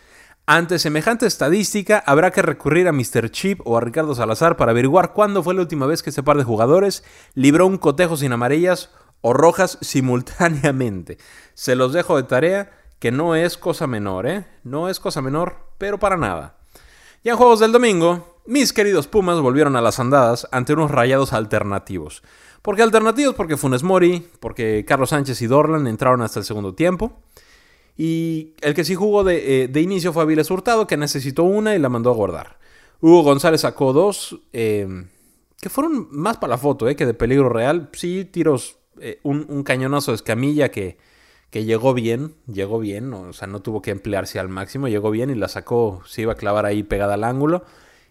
Ante 0.48 0.80
semejante 0.80 1.28
estadística, 1.28 2.00
habrá 2.04 2.32
que 2.32 2.42
recurrir 2.42 2.88
a 2.88 2.92
Mr. 2.92 3.30
Chip 3.30 3.62
o 3.64 3.78
a 3.78 3.82
Ricardo 3.82 4.16
Salazar 4.16 4.58
para 4.58 4.72
averiguar 4.72 5.14
cuándo 5.14 5.44
fue 5.44 5.54
la 5.54 5.62
última 5.62 5.86
vez 5.86 6.02
que 6.02 6.10
este 6.10 6.24
par 6.24 6.36
de 6.38 6.46
jugadores 6.46 7.04
libró 7.36 7.68
un 7.68 7.78
cotejo 7.78 8.18
sin 8.18 8.34
amarillas 8.34 8.90
o 9.22 9.34
rojas 9.34 9.78
simultáneamente. 9.82 11.20
Se 11.54 11.76
los 11.76 11.94
dejo 11.94 12.18
de 12.18 12.24
tarea, 12.24 12.72
que 12.98 13.12
no 13.12 13.36
es 13.36 13.56
cosa 13.56 13.86
menor, 13.86 14.26
¿eh? 14.26 14.48
No 14.64 14.90
es 14.90 15.00
cosa 15.00 15.22
menor, 15.22 15.58
pero 15.78 16.00
para 16.00 16.18
nada. 16.18 16.58
Y 17.22 17.30
en 17.30 17.38
juegos 17.38 17.60
del 17.60 17.72
domingo, 17.72 18.42
mis 18.48 18.74
queridos 18.74 19.08
Pumas 19.08 19.42
volvieron 19.42 19.76
a 19.76 19.82
las 19.82 20.00
andadas 20.00 20.48
ante 20.52 20.74
unos 20.74 20.90
rayados 20.90 21.34
alternativos. 21.34 22.24
¿Por 22.62 22.76
qué 22.76 22.84
alternativos? 22.84 23.36
Porque 23.36 23.58
Funes 23.58 23.84
Mori, 23.84 24.28
porque 24.40 24.86
Carlos 24.86 25.10
Sánchez 25.10 25.42
y 25.42 25.48
Dorlan 25.48 25.88
entraron 25.88 26.22
hasta 26.22 26.40
el 26.40 26.46
segundo 26.46 26.74
tiempo. 26.74 27.22
Y 27.98 28.54
el 28.62 28.76
que 28.76 28.84
sí 28.84 28.94
jugó 28.94 29.24
de, 29.24 29.66
eh, 29.66 29.82
inicio 29.82 30.14
fue 30.14 30.24
Aviles 30.24 30.52
Hurtado, 30.52 30.86
que 30.86 30.98
necesitó 30.98 31.44
una 31.44 31.76
y 31.76 31.80
la 31.80 31.90
mandó 31.90 32.12
a 32.12 32.14
guardar. 32.14 32.60
Hugo 33.02 33.24
González 33.24 33.62
sacó 33.62 33.92
dos, 33.92 34.40
em, 34.54 35.08
que 35.60 35.70
fueron 35.70 36.08
más 36.12 36.38
para 36.38 36.52
la 36.52 36.58
foto, 36.58 36.88
eh, 36.88 36.96
que 36.96 37.06
de 37.08 37.16
peligro 37.16 37.50
real. 37.50 37.90
Sí, 37.94 38.26
tiros, 38.26 38.78
eh, 39.00 39.20
un, 39.24 39.64
cañonazo 39.64 40.12
de 40.12 40.16
escamilla 40.16 40.70
que, 40.70 40.98
que 41.50 41.66
llegó 41.66 41.94
bien, 41.96 42.36
llegó 42.52 42.80
bien, 42.80 43.12
o 43.14 43.34
sea, 43.34 43.48
no 43.48 43.62
tuvo 43.62 43.82
que 43.82 43.92
emplearse 43.92 44.40
al 44.40 44.50
máximo, 44.50 44.88
llegó 44.88 45.10
bien 45.10 45.30
y 45.32 45.36
la 45.36 45.48
sacó, 45.48 46.02
se 46.06 46.22
iba 46.22 46.34
a 46.34 46.38
clavar 46.38 46.66
ahí 46.66 46.84
pegada 46.84 47.16
al 47.16 47.24
ángulo. 47.24 47.64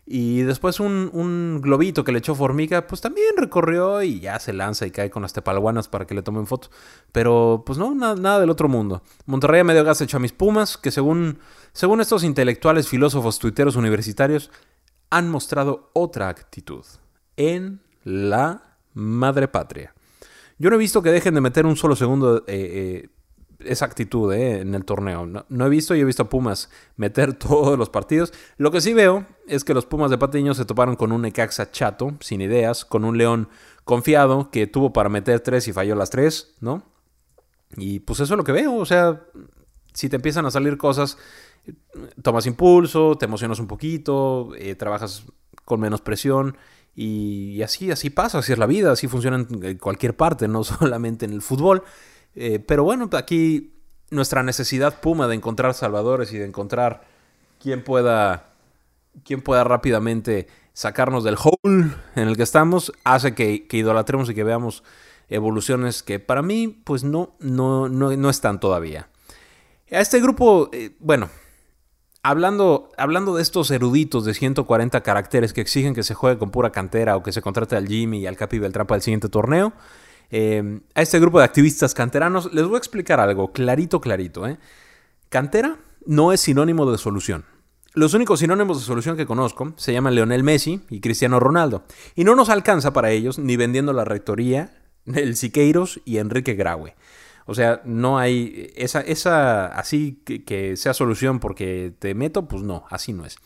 Y 0.09 0.43
después 0.43 0.79
un, 0.79 1.61
globito 1.61 2.05
que 2.05 2.13
le 2.13 2.19
echó 2.19 2.37
Formica, 2.37 2.87
pues 2.87 3.01
también 3.01 3.35
recorrió 3.37 4.03
y 4.03 4.21
ya 4.21 4.39
se 4.39 4.53
lanza 4.53 4.87
y 4.87 4.93
cae 4.93 5.11
con 5.11 5.23
las 5.23 5.33
tepalguanas 5.33 5.89
para 5.89 6.07
que 6.07 6.15
le 6.15 6.23
tomen 6.23 6.47
foto. 6.47 6.71
Pero 7.11 7.65
pues 7.67 7.77
no, 7.77 7.93
nada, 7.93 8.39
del 8.39 8.51
otro 8.51 8.69
mundo. 8.69 9.03
Monterrey 9.27 9.61
a 9.61 9.65
medio 9.65 9.83
gas 9.83 10.01
echó 10.01 10.19
a 10.19 10.21
mis 10.21 10.33
Pumas, 10.33 10.79
que 10.79 10.93
según, 10.93 11.41
según 11.73 12.01
estos 12.01 12.23
intelectuales, 12.23 12.89
filósofos, 12.89 13.41
tuiteros 13.41 13.75
universitarios, 13.75 14.53
han 15.11 15.29
mostrado 15.29 15.91
otra 15.93 16.29
actitud 16.29 16.85
en 17.37 17.81
la 18.05 18.77
madre 18.95 19.49
patria. 19.49 19.93
Yo 20.59 20.71
no 20.71 20.77
he 20.77 20.79
visto 20.79 21.03
que 21.03 21.11
dejen 21.11 21.35
de 21.35 21.41
meter 21.41 21.67
un 21.67 21.77
solo 21.77 21.97
segundo 21.97 22.39
eh, 22.39 22.43
eh, 22.47 23.09
esa 23.61 23.85
actitud 23.85 24.33
eh, 24.33 24.61
en 24.61 24.75
el 24.75 24.85
torneo. 24.85 25.27
No, 25.27 25.67
he 25.67 25.69
visto 25.69 25.95
y 25.95 26.01
he 26.01 26.05
visto 26.05 26.25
a 26.25 26.29
Pumas 26.29 26.71
meter 26.97 27.35
todos 27.39 27.79
los 27.79 27.91
partidos. 27.91 28.33
Lo 28.57 28.71
que 28.71 28.81
sí 28.81 28.95
veo 28.95 29.27
es 29.47 29.65
que 29.65 29.75
los 29.75 29.87
Pumas 29.87 30.11
de 30.11 30.19
Patiño 30.19 30.55
se 30.55 30.65
toparon 30.65 30.97
con 30.97 31.13
un 31.13 31.23
Necaxa 31.23 31.71
chato, 31.71 32.15
sin 32.21 32.41
ideas, 32.41 32.85
con 32.85 33.05
un 33.05 33.19
León 33.19 33.49
confiado 33.85 34.51
que 34.51 34.67
tuvo 34.67 34.93
para 34.93 35.09
meter 35.09 35.41
tres 35.41 35.69
y 35.69 35.73
falló 35.73 35.95
las 35.95 36.11
tres, 36.11 36.55
¿no? 36.61 36.83
Y 37.77 38.01
pues 38.01 38.21
eso 38.21 38.35
es 38.35 38.39
lo 38.39 38.45
que 38.45 38.53
veo. 38.53 38.75
O 38.75 38.87
sea, 38.87 39.23
si 39.93 40.09
te 40.09 40.17
empiezan 40.17 40.47
a 40.47 40.51
salir 40.51 40.77
cosas, 40.77 41.19
tomas 42.23 42.47
impulso, 42.47 43.17
te 43.17 43.27
emocionas 43.27 43.59
un 43.59 43.67
poquito, 43.67 44.53
eh, 44.57 44.75
trabajas 44.75 45.25
con 45.65 45.81
menos 45.81 46.01
presión. 46.01 46.57
Y, 46.95 47.61
así, 47.63 47.91
así 47.91 48.09
pasa, 48.09 48.39
así 48.39 48.53
es 48.53 48.59
la 48.59 48.67
vida, 48.67 48.91
así 48.91 49.07
funciona 49.07 49.37
en 49.37 49.77
cualquier 49.77 50.17
parte, 50.17 50.49
no 50.49 50.65
solamente 50.65 51.27
en 51.27 51.33
el 51.33 51.43
fútbol. 51.43 51.83
Eh, 52.37 52.59
pero 52.61 52.85
bueno, 52.85 53.09
aquí 53.13 53.73
nuestra 54.11 54.43
necesidad 54.43 55.01
puma 55.01 55.27
de 55.27 55.35
encontrar 55.35 55.75
salvadores 55.75 56.33
y 56.33 56.39
de 56.39 56.45
encontrar 56.45 57.05
quien 57.61 57.83
pueda, 57.83 58.53
pueda 59.43 59.65
rápidamente 59.65 60.47
sacarnos 60.73 61.25
del 61.25 61.37
hole 61.43 61.91
en 62.15 62.29
el 62.29 62.37
que 62.37 62.43
estamos, 62.43 62.93
hace 63.05 63.35
que, 63.35 63.67
idolatremos 63.71 64.29
y 64.29 64.35
que 64.35 64.45
veamos 64.45 64.85
evoluciones 65.29 66.03
que 66.03 66.21
para 66.21 66.43
mí 66.43 66.69
pues 66.85 67.03
no, 67.03 67.35
no, 67.41 67.89
no, 67.89 68.31
están 68.31 68.61
todavía. 68.61 69.09
A 69.91 70.01
este 70.01 70.21
grupo, 70.21 70.69
eh, 70.73 70.95
bueno, 71.01 71.31
hablando, 72.23 72.91
hablando 72.99 73.35
de 73.35 73.43
estos 73.43 73.71
eruditos 73.71 74.25
de 74.25 74.35
140 74.35 75.03
caracteres 75.03 75.53
que 75.53 75.63
exigen 75.63 75.95
que 75.95 76.03
se 76.03 76.15
juegue 76.15 76.39
con 76.39 76.51
pura 76.51 76.71
cantera 76.71 77.17
o 77.17 77.23
que 77.23 77.33
se 77.33 77.41
contrate 77.41 77.77
al 77.77 77.89
Jimmy 77.89 78.19
y 78.19 78.27
al 78.27 78.37
Capi 78.37 78.59
Beltrán 78.59 78.87
para 78.87 78.97
el 78.97 79.03
siguiente 79.03 79.29
torneo, 79.29 79.73
eh, 80.31 80.81
a 80.95 81.03
este 81.03 81.19
grupo 81.19 81.39
de 81.39 81.45
activistas 81.45 81.95
canteranos, 81.95 82.53
les 82.53 82.65
voy 82.65 82.75
a 82.75 82.79
explicar 82.79 83.21
algo 83.21 83.53
clarito, 83.53 84.01
clarito. 84.01 84.47
¿eh? 84.47 84.59
Cantera 85.29 85.79
no 86.05 86.33
es 86.33 86.41
sinónimo 86.41 86.91
de 86.91 86.99
solución. 86.99 87.45
Los 87.95 88.13
únicos 88.13 88.41
sinónimos 88.41 88.79
de 88.79 88.85
solución 88.85 89.17
que 89.17 89.25
conozco 89.25 89.73
se 89.77 89.93
llaman 89.93 90.15
Leonel 90.15 90.43
Messi 90.43 90.83
y 90.91 91.01
Cristiano 91.01 91.41
Ronaldo. 91.41 91.85
Y 92.15 92.25
no 92.25 92.35
nos 92.35 92.51
alcanza 92.51 92.93
para 92.93 93.11
ellos 93.11 93.39
ni 93.39 93.57
vendiendo 93.57 93.93
la 93.93 94.05
rectoría, 94.05 94.83
el 95.07 95.37
Siqueiros 95.37 96.01
y 96.05 96.19
Enrique 96.19 96.55
Graue. 96.55 96.95
O 97.47 97.55
sea, 97.55 97.81
no 97.85 98.19
hay 98.19 98.73
esa, 98.77 99.01
esa 99.01 99.67
así 99.69 100.21
que, 100.25 100.77
sea 100.77 100.93
solución 100.95 101.39
porque 101.39 101.93
te 101.99 102.15
meto, 102.15 102.49
pues 102.49 102.63
no, 102.63 102.85
así 102.91 103.13
no 103.13 103.25
es. 103.25 103.39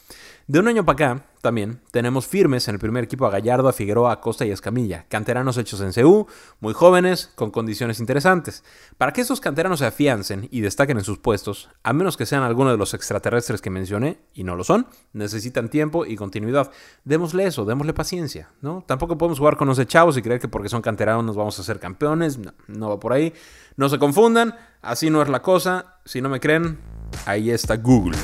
De 0.50 0.58
un 0.58 0.66
año 0.66 0.84
para 0.84 1.12
acá, 1.12 1.24
también 1.42 1.80
tenemos 1.92 2.26
firmes 2.26 2.66
en 2.66 2.74
el 2.74 2.80
primer 2.80 3.04
equipo 3.04 3.24
a 3.24 3.30
Gallardo, 3.30 3.68
a 3.68 3.72
Figueroa, 3.72 4.10
a 4.10 4.20
Costa 4.20 4.44
y 4.44 4.50
a 4.50 4.54
Escamilla, 4.54 5.06
canteranos 5.08 5.56
hechos 5.58 5.80
en 5.80 5.92
CU, 5.92 6.26
muy 6.58 6.74
jóvenes, 6.74 7.30
con 7.36 7.52
condiciones 7.52 8.00
interesantes. 8.00 8.64
Para 8.98 9.12
que 9.12 9.20
esos 9.20 9.40
canteranos 9.40 9.78
se 9.78 9.86
afiancen 9.86 10.48
y 10.50 10.60
destaquen 10.60 10.98
en 10.98 11.04
sus 11.04 11.18
puestos, 11.18 11.68
a 11.84 11.92
menos 11.92 12.16
que 12.16 12.26
sean 12.26 12.42
algunos 12.42 12.72
de 12.72 12.78
los 12.78 12.94
extraterrestres 12.94 13.60
que 13.60 13.70
mencioné, 13.70 14.18
y 14.34 14.42
no 14.42 14.56
lo 14.56 14.64
son, 14.64 14.88
necesitan 15.12 15.68
tiempo 15.68 16.04
y 16.04 16.16
continuidad. 16.16 16.72
Démosle 17.04 17.46
eso, 17.46 17.64
démosle 17.64 17.94
paciencia, 17.94 18.50
¿no? 18.60 18.82
Tampoco 18.88 19.16
podemos 19.16 19.38
jugar 19.38 19.56
con 19.56 19.68
los 19.68 19.78
chavos 19.86 20.16
y 20.16 20.22
creer 20.22 20.40
que 20.40 20.48
porque 20.48 20.68
son 20.68 20.82
canteranos 20.82 21.24
nos 21.24 21.36
vamos 21.36 21.56
a 21.60 21.62
hacer 21.62 21.78
campeones, 21.78 22.40
no 22.66 22.88
va 22.88 22.98
por 22.98 23.12
ahí. 23.12 23.32
No 23.76 23.88
se 23.88 24.00
confundan, 24.00 24.56
así 24.82 25.10
no 25.10 25.22
es 25.22 25.28
la 25.28 25.42
cosa, 25.42 26.00
si 26.04 26.20
no 26.20 26.28
me 26.28 26.40
creen, 26.40 26.80
ahí 27.24 27.52
está 27.52 27.76
Google. 27.76 28.16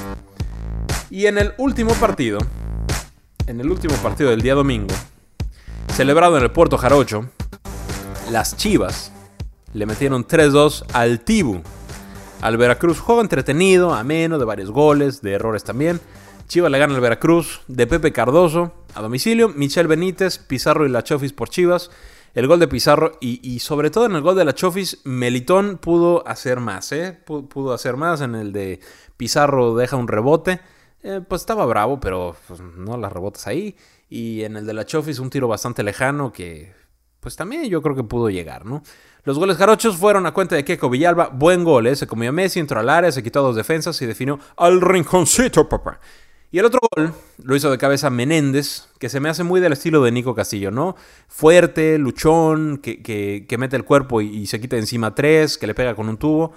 Y 1.10 1.26
en 1.26 1.38
el 1.38 1.52
último 1.58 1.92
partido, 1.94 2.38
en 3.46 3.60
el 3.60 3.70
último 3.70 3.94
partido 3.96 4.30
del 4.30 4.42
día 4.42 4.54
domingo, 4.54 4.92
celebrado 5.92 6.36
en 6.36 6.42
el 6.42 6.50
Puerto 6.50 6.76
Jarocho, 6.78 7.30
las 8.32 8.56
Chivas 8.56 9.12
le 9.72 9.86
metieron 9.86 10.26
3-2 10.26 10.84
al 10.92 11.20
Tibu. 11.20 11.62
Al 12.42 12.56
Veracruz, 12.56 12.98
juego 12.98 13.20
entretenido, 13.20 13.94
ameno, 13.94 14.38
de 14.38 14.44
varios 14.44 14.70
goles, 14.72 15.22
de 15.22 15.34
errores 15.34 15.62
también. 15.62 16.00
Chivas 16.48 16.72
le 16.72 16.78
gana 16.78 16.94
al 16.94 17.00
Veracruz, 17.00 17.60
de 17.68 17.86
Pepe 17.86 18.12
Cardoso 18.12 18.72
a 18.94 19.00
domicilio, 19.00 19.48
Michel 19.50 19.86
Benítez, 19.86 20.38
Pizarro 20.38 20.86
y 20.86 20.88
La 20.88 21.04
Chofis 21.04 21.32
por 21.32 21.50
Chivas. 21.50 21.90
El 22.34 22.48
gol 22.48 22.58
de 22.58 22.68
Pizarro 22.68 23.16
y, 23.20 23.60
sobre 23.60 23.90
todo 23.90 24.06
en 24.06 24.16
el 24.16 24.22
gol 24.22 24.36
de 24.36 24.44
la 24.44 24.54
Chofis, 24.54 25.00
Melitón 25.04 25.78
pudo 25.78 26.26
hacer 26.26 26.60
más, 26.60 26.92
¿eh? 26.92 27.18
Pudo 27.24 27.72
hacer 27.72 27.96
más. 27.96 28.20
En 28.20 28.34
el 28.34 28.52
de 28.52 28.80
Pizarro 29.16 29.74
deja 29.76 29.96
un 29.96 30.08
rebote. 30.08 30.60
Eh, 31.08 31.20
pues 31.20 31.42
estaba 31.42 31.64
bravo, 31.66 32.00
pero 32.00 32.34
pues, 32.48 32.60
no 32.60 32.96
las 32.96 33.12
rebotas 33.12 33.46
ahí. 33.46 33.76
Y 34.08 34.42
en 34.42 34.56
el 34.56 34.66
de 34.66 34.74
la 34.74 34.84
Chofis 34.84 35.20
un 35.20 35.30
tiro 35.30 35.46
bastante 35.46 35.84
lejano 35.84 36.32
que 36.32 36.74
pues 37.20 37.36
también 37.36 37.64
yo 37.68 37.80
creo 37.80 37.94
que 37.94 38.02
pudo 38.02 38.28
llegar, 38.28 38.66
¿no? 38.66 38.82
Los 39.22 39.38
goles 39.38 39.56
jarochos 39.56 39.96
fueron 39.96 40.26
a 40.26 40.34
cuenta 40.34 40.56
de 40.56 40.64
Keiko 40.64 40.90
Villalba. 40.90 41.28
Buen 41.28 41.62
gol, 41.62 41.86
¿eh? 41.86 41.94
Se 41.94 42.08
comió 42.08 42.30
a 42.30 42.32
Messi, 42.32 42.58
entró 42.58 42.80
al 42.80 42.88
área, 42.88 43.12
se 43.12 43.22
quitó 43.22 43.38
a 43.38 43.42
dos 43.42 43.54
defensas 43.54 44.00
y 44.02 44.06
definió 44.06 44.40
al 44.56 44.80
rinconcito, 44.80 45.68
papá. 45.68 46.00
Y 46.50 46.58
el 46.58 46.64
otro 46.64 46.80
gol 46.96 47.12
lo 47.40 47.54
hizo 47.54 47.70
de 47.70 47.78
cabeza 47.78 48.10
Menéndez, 48.10 48.88
que 48.98 49.08
se 49.08 49.20
me 49.20 49.28
hace 49.28 49.44
muy 49.44 49.60
del 49.60 49.74
estilo 49.74 50.02
de 50.02 50.10
Nico 50.10 50.34
Castillo, 50.34 50.72
¿no? 50.72 50.96
Fuerte, 51.28 51.98
luchón, 51.98 52.78
que, 52.78 53.02
que, 53.02 53.58
mete 53.58 53.76
el 53.76 53.84
cuerpo 53.84 54.22
y, 54.22 54.46
se 54.46 54.60
quita 54.60 54.76
encima 54.76 55.14
tres, 55.14 55.56
que 55.56 55.68
le 55.68 55.74
pega 55.74 55.94
con 55.94 56.08
un 56.08 56.16
tubo 56.16 56.52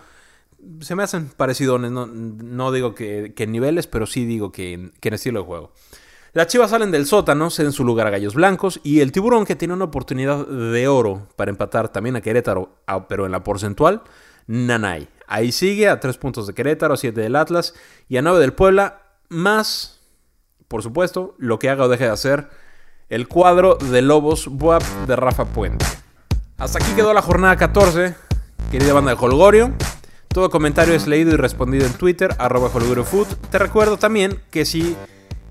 se 0.81 0.95
me 0.95 1.03
hacen 1.03 1.29
parecidones. 1.29 1.91
No, 1.91 2.71
digo 2.71 2.95
que, 2.95 3.33
en 3.35 3.51
niveles, 3.51 3.87
pero 3.87 4.05
sí 4.05 4.25
digo 4.25 4.51
que, 4.51 4.73
en 4.73 5.13
estilo 5.13 5.41
de 5.41 5.45
juego. 5.45 5.71
Las 6.33 6.47
chivas 6.47 6.69
salen 6.69 6.91
del 6.91 7.07
sótano, 7.07 7.49
ceden 7.49 7.71
su 7.71 7.83
lugar 7.83 8.05
a 8.05 8.11
Gallos 8.11 8.35
Blancos 8.35 8.79
y 8.83 8.99
el 8.99 9.11
tiburón 9.11 9.45
que 9.45 9.55
tiene 9.55 9.73
una 9.73 9.85
oportunidad 9.85 10.45
de 10.45 10.87
oro 10.87 11.27
para 11.35 11.49
empatar 11.49 11.89
también 11.89 12.15
a 12.15 12.21
Querétaro, 12.21 12.75
pero 13.07 13.25
en 13.25 13.31
la 13.31 13.43
porcentual, 13.43 14.03
Nanay. 14.45 15.09
Ahí 15.27 15.51
sigue 15.51 15.89
a 15.89 15.99
tres 15.99 16.17
puntos 16.17 16.45
de 16.45 16.53
Querétaro, 16.53 16.93
a 16.93 16.97
7 16.97 17.19
del 17.19 17.35
Atlas 17.35 17.73
y 18.07 18.17
a 18.17 18.21
9 18.21 18.39
del 18.39 18.53
Puebla, 18.53 19.01
más, 19.29 20.01
por 20.67 20.83
supuesto, 20.83 21.35
lo 21.37 21.59
que 21.59 21.69
haga 21.69 21.85
o 21.85 21.89
deje 21.89 22.05
de 22.05 22.11
hacer 22.11 22.49
el 23.09 23.27
cuadro 23.27 23.75
de 23.75 24.01
Lobos 24.01 24.47
Buap 24.47 24.83
de 25.07 25.15
Rafa 25.15 25.45
Puente. 25.45 25.85
Hasta 26.57 26.79
aquí 26.79 26.91
quedó 26.95 27.13
la 27.13 27.21
jornada 27.21 27.55
14, 27.57 28.15
querida 28.71 28.93
banda 28.93 29.15
de 29.15 29.17
Holgorio. 29.19 29.73
Todo 30.31 30.51
comentario 30.51 30.93
es 30.93 31.07
leído 31.07 31.31
y 31.31 31.37
respondido 31.37 31.87
en 31.87 31.93
Twitter, 31.93 32.35
arroba. 32.37 32.69
Te 33.49 33.57
recuerdo 33.57 33.97
también 33.97 34.39
que 34.51 34.63
si 34.63 34.95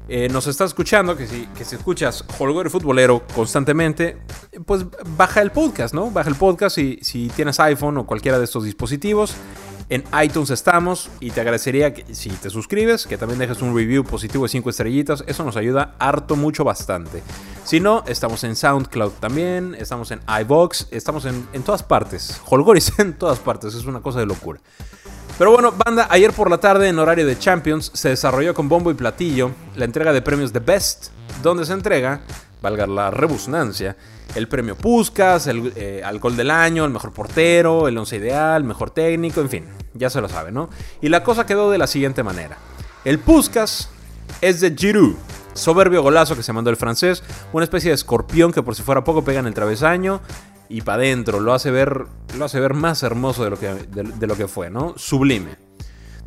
eh, 0.08 0.28
nos 0.28 0.46
estás 0.46 0.70
escuchando, 0.70 1.16
que 1.16 1.26
si, 1.26 1.46
que 1.46 1.64
si 1.64 1.74
escuchas 1.74 2.24
Holgorio 2.38 2.70
Futbolero 2.70 3.24
constantemente, 3.34 4.18
pues 4.64 4.86
baja 5.16 5.42
el 5.42 5.50
podcast, 5.50 5.92
¿no? 5.94 6.12
Baja 6.12 6.30
el 6.30 6.36
podcast 6.36 6.76
si 6.76 7.32
tienes 7.34 7.58
iPhone 7.58 7.98
o 7.98 8.06
cualquiera 8.06 8.38
de 8.38 8.44
estos 8.44 8.62
dispositivos. 8.62 9.34
En 9.90 10.04
iTunes 10.22 10.50
estamos 10.50 11.08
y 11.18 11.30
te 11.30 11.40
agradecería 11.40 11.94
que 11.94 12.14
si 12.14 12.28
te 12.28 12.50
suscribes, 12.50 13.06
que 13.06 13.16
también 13.16 13.38
dejes 13.38 13.62
un 13.62 13.74
review 13.74 14.04
positivo 14.04 14.44
de 14.44 14.50
5 14.50 14.68
estrellitas. 14.68 15.24
Eso 15.26 15.44
nos 15.44 15.56
ayuda 15.56 15.94
harto, 15.98 16.36
mucho, 16.36 16.62
bastante. 16.62 17.22
Si 17.64 17.80
no, 17.80 18.04
estamos 18.06 18.44
en 18.44 18.54
SoundCloud 18.54 19.12
también, 19.12 19.74
estamos 19.78 20.10
en 20.10 20.20
iBox, 20.42 20.88
estamos 20.90 21.24
en, 21.24 21.48
en 21.54 21.62
todas 21.62 21.82
partes. 21.82 22.38
Holgoris 22.44 22.92
en 22.98 23.14
todas 23.14 23.38
partes, 23.38 23.74
es 23.74 23.86
una 23.86 24.00
cosa 24.00 24.18
de 24.18 24.26
locura. 24.26 24.60
Pero 25.38 25.52
bueno, 25.52 25.72
banda, 25.72 26.06
ayer 26.10 26.32
por 26.32 26.50
la 26.50 26.58
tarde 26.58 26.88
en 26.88 26.98
horario 26.98 27.24
de 27.24 27.38
Champions 27.38 27.90
se 27.94 28.10
desarrolló 28.10 28.52
con 28.52 28.68
bombo 28.68 28.90
y 28.90 28.94
platillo 28.94 29.52
la 29.76 29.86
entrega 29.86 30.12
de 30.12 30.20
premios 30.20 30.52
The 30.52 30.58
Best, 30.58 31.08
donde 31.42 31.64
se 31.64 31.72
entrega, 31.72 32.20
valga 32.60 32.86
la 32.86 33.10
rebusnancia, 33.10 33.96
el 34.34 34.48
premio 34.48 34.76
Puskas, 34.76 35.46
el, 35.46 35.72
eh, 35.76 36.02
gol 36.20 36.36
del 36.36 36.50
año, 36.50 36.84
el 36.84 36.90
mejor 36.90 37.12
portero, 37.12 37.88
el 37.88 37.96
once 37.96 38.16
ideal, 38.16 38.64
mejor 38.64 38.90
técnico, 38.90 39.40
en 39.40 39.48
fin, 39.48 39.64
ya 39.94 40.10
se 40.10 40.20
lo 40.20 40.28
sabe, 40.28 40.52
¿no? 40.52 40.68
Y 41.00 41.08
la 41.08 41.22
cosa 41.24 41.46
quedó 41.46 41.70
de 41.70 41.78
la 41.78 41.86
siguiente 41.86 42.22
manera. 42.22 42.58
El 43.04 43.18
Puskas 43.18 43.90
es 44.40 44.60
de 44.60 44.74
Giroud, 44.76 45.14
soberbio 45.54 46.02
golazo 46.02 46.36
que 46.36 46.42
se 46.42 46.52
mandó 46.52 46.70
el 46.70 46.76
francés, 46.76 47.22
una 47.52 47.64
especie 47.64 47.90
de 47.90 47.94
escorpión 47.94 48.52
que 48.52 48.62
por 48.62 48.74
si 48.74 48.82
fuera 48.82 49.04
poco 49.04 49.24
pega 49.24 49.40
en 49.40 49.46
el 49.46 49.54
travesaño, 49.54 50.20
y 50.68 50.82
para 50.82 51.02
adentro. 51.02 51.40
Lo 51.40 51.54
hace 51.54 51.70
ver, 51.70 52.06
lo 52.36 52.44
hace 52.44 52.60
ver 52.60 52.74
más 52.74 53.02
hermoso 53.02 53.44
de 53.44 53.50
lo, 53.50 53.58
que, 53.58 53.68
de, 53.68 54.26
lo 54.26 54.36
que 54.36 54.48
fue, 54.48 54.70
¿no? 54.70 54.94
Sublime. 54.96 55.67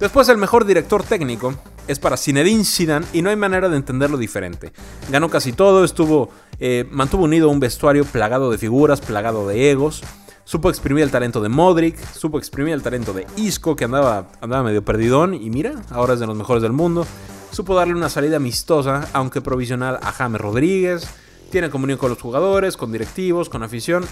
Después 0.02 0.28
el 0.30 0.38
mejor 0.38 0.66
director 0.66 1.04
técnico 1.04 1.54
es 1.88 2.00
para 2.00 2.18
Zinedine 2.18 2.66
Zidane 2.66 3.06
y 3.14 3.22
no 3.22 3.30
hay 3.30 3.36
manera 3.36 3.70
de 3.70 3.78
entenderlo 3.78 4.18
diferente. 4.18 4.74
Ganó 5.12 5.30
casi 5.30 5.54
todo, 5.54 5.84
estuvo, 5.84 6.32
eh, 6.60 6.88
mantuvo 6.90 7.26
unido 7.26 7.50
un 7.50 7.60
vestuario 7.60 8.04
plagado 8.04 8.50
de 8.50 8.58
figuras, 8.58 9.00
plagado 9.00 9.48
de 9.48 9.70
egos. 9.70 10.02
Supo 10.44 10.72
exprimir 10.72 11.04
el 11.04 11.12
talento 11.12 11.40
de 11.40 11.50
Modric, 11.50 12.04
supo 12.14 12.40
exprimir 12.40 12.74
el 12.74 12.82
talento 12.82 13.14
de 13.14 13.28
Isco, 13.38 13.76
que 13.76 13.86
andaba, 13.86 14.30
andaba 14.42 14.64
medio 14.64 14.84
perdidón, 14.84 15.36
y 15.36 15.52
mira, 15.52 15.84
ahora 15.92 16.16
es 16.16 16.20
de 16.20 16.26
los 16.26 16.36
mejores 16.36 16.64
del 16.64 16.74
mundo. 16.74 17.06
Supo 17.52 17.76
darle 17.76 17.94
una 17.94 18.10
salida 18.10 18.38
amistosa, 18.38 19.08
aunque 19.14 19.40
provisional, 19.40 20.00
a 20.02 20.12
James 20.12 20.42
Rodríguez. 20.42 21.08
Tiene 21.52 21.70
comunión 21.70 22.00
con 22.00 22.10
los 22.10 22.20
jugadores, 22.20 22.76
con 22.76 22.92
directivos, 22.92 23.50
con 23.50 23.62
afición 23.62 24.04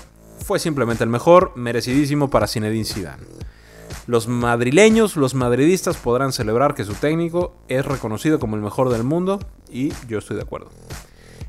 fue 0.45 0.59
simplemente 0.59 1.03
el 1.03 1.09
mejor, 1.09 1.51
merecidísimo 1.55 2.29
para 2.29 2.47
Zinedine 2.47 2.85
Zidane. 2.85 3.38
Los 4.07 4.27
madrileños, 4.27 5.15
los 5.15 5.35
madridistas 5.35 5.97
podrán 5.97 6.33
celebrar 6.33 6.75
que 6.75 6.85
su 6.85 6.93
técnico 6.93 7.55
es 7.67 7.85
reconocido 7.85 8.39
como 8.39 8.55
el 8.55 8.61
mejor 8.61 8.89
del 8.89 9.03
mundo 9.03 9.39
y 9.71 9.93
yo 10.07 10.19
estoy 10.19 10.37
de 10.37 10.43
acuerdo. 10.43 10.69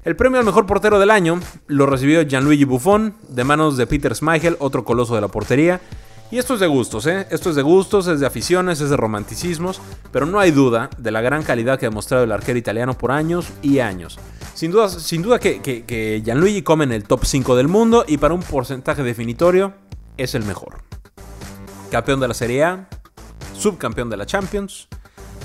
El 0.03 0.17
premio 0.17 0.39
al 0.39 0.47
mejor 0.47 0.67
portero 0.67 0.99
del 0.99 1.11
año 1.11 1.41
lo 1.67 1.85
recibió 1.85 2.23
Gianluigi 2.23 2.65
Buffon 2.65 3.15
de 3.29 3.45
manos 3.45 3.77
de 3.77 3.87
Peter 3.87 4.15
Schmeichel, 4.15 4.57
otro 4.59 4.85
coloso 4.85 5.15
de 5.15 5.21
la 5.21 5.29
portería. 5.29 5.81
Y 6.31 6.39
esto 6.39 6.55
es 6.55 6.61
de 6.61 6.69
gustos, 6.69 7.07
¿eh? 7.07 7.27
Esto 7.31 7.51
es 7.51 7.57
de 7.57 7.63
gustos, 7.63 8.07
es 8.07 8.21
de 8.21 8.27
aficiones, 8.27 8.81
es 8.81 8.89
de 8.89 8.97
romanticismos, 8.97 9.81
pero 10.13 10.27
no 10.27 10.39
hay 10.39 10.53
duda 10.53 10.89
de 10.97 11.11
la 11.11 11.21
gran 11.21 11.43
calidad 11.43 11.79
que 11.79 11.87
ha 11.87 11.91
demostrado 11.91 12.25
el 12.25 12.33
arquero 12.33 12.57
italiano 12.59 12.97
por 12.97 13.11
años 13.11 13.49
y 13.63 13.81
años. 13.81 14.19
Sin 14.55 14.71
duda, 14.71 14.89
sin 14.89 15.23
duda 15.23 15.39
que, 15.39 15.61
que, 15.61 16.23
Gianluigi 16.25 16.63
come 16.63 16.85
en 16.85 16.93
el 16.93 17.05
top 17.05 17.25
5 17.25 17.57
del 17.57 17.69
mundo 17.69 18.05
y 18.07 18.19
para 18.19 18.33
un 18.33 18.43
porcentaje 18.43 19.03
definitorio 19.03 19.75
es 20.17 20.35
el 20.35 20.45
mejor. 20.45 20.90
Campeón 21.91 22.21
de 22.21 22.29
la 22.29 22.35
Serie 22.35 22.63
A, 22.63 22.89
subcampeón 23.53 24.11
de 24.11 24.17
la 24.17 24.25
Champions. 24.25 24.87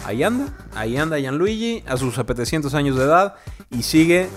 Ahí 0.05 0.21
anda, 0.21 0.53
ahí 0.75 0.95
anda 0.95 1.17
Gianluigi 1.17 1.83
a 1.87 1.97
sus 1.97 2.13
700 2.13 2.75
años 2.75 2.95
de 2.97 3.05
edad 3.05 3.33
y 3.71 3.81
sigue 3.81 4.29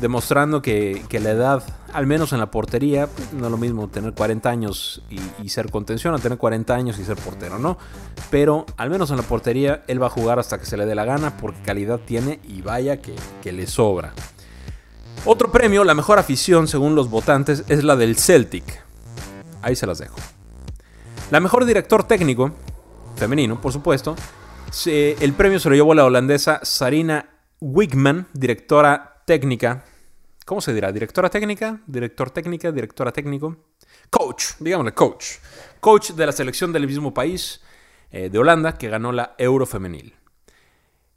demostrando 0.00 0.62
que, 0.62 1.02
la 1.10 1.30
edad, 1.30 1.64
al 1.92 2.06
menos 2.06 2.32
en 2.32 2.38
la 2.38 2.52
portería, 2.52 3.08
no 3.32 3.46
es 3.46 3.50
lo 3.50 3.56
mismo 3.56 3.88
tener 3.88 4.12
40 4.14 4.48
años 4.48 5.02
y, 5.42 5.48
ser 5.48 5.70
contención 5.70 6.14
a 6.14 6.18
tener 6.18 6.38
40 6.38 6.72
años 6.72 7.00
y 7.00 7.04
ser 7.04 7.16
portero, 7.16 7.58
¿no? 7.58 7.78
Pero 8.30 8.64
al 8.76 8.88
menos 8.88 9.10
en 9.10 9.16
la 9.16 9.24
portería 9.24 9.82
él 9.88 10.00
va 10.00 10.06
a 10.06 10.10
jugar 10.10 10.38
hasta 10.38 10.58
que 10.58 10.66
se 10.66 10.76
le 10.76 10.86
dé 10.86 10.94
la 10.94 11.04
gana 11.04 11.36
porque 11.36 11.60
calidad 11.62 11.98
tiene 11.98 12.38
y 12.44 12.62
vaya 12.62 13.02
que, 13.02 13.16
que 13.42 13.50
le 13.50 13.66
sobra. 13.66 14.12
Otro 15.24 15.50
premio, 15.50 15.82
la 15.82 15.94
mejor 15.94 16.20
afición 16.20 16.68
según 16.68 16.94
los 16.94 17.10
votantes, 17.10 17.64
es 17.66 17.82
la 17.82 17.96
del 17.96 18.16
Celtic. 18.16 18.84
Ahí 19.62 19.74
se 19.74 19.86
las 19.86 19.98
dejo. 19.98 20.16
La 21.32 21.40
mejor 21.40 21.64
director 21.64 22.04
técnico, 22.04 22.52
femenino 23.16 23.60
por 23.60 23.72
supuesto, 23.72 24.14
el 24.86 25.32
premio 25.32 25.58
se 25.58 25.68
lo 25.68 25.74
llevó 25.74 25.92
la 25.92 26.04
holandesa 26.04 26.60
Sarina 26.62 27.28
Wigman, 27.60 28.28
directora 28.32 29.22
técnica. 29.26 29.84
¿Cómo 30.44 30.60
se 30.60 30.72
dirá? 30.72 30.92
¿Directora 30.92 31.28
técnica? 31.28 31.80
¿Director 31.88 32.30
técnica? 32.30 32.70
¿Directora 32.70 33.10
técnico? 33.10 33.56
Coach, 34.08 34.52
digámosle 34.60 34.94
coach. 34.94 35.38
Coach 35.80 36.12
de 36.12 36.26
la 36.26 36.32
selección 36.32 36.72
del 36.72 36.86
mismo 36.86 37.12
país, 37.12 37.60
eh, 38.12 38.30
de 38.30 38.38
Holanda, 38.38 38.78
que 38.78 38.88
ganó 38.88 39.10
la 39.10 39.34
Euro 39.36 39.66
Femenil. 39.66 40.14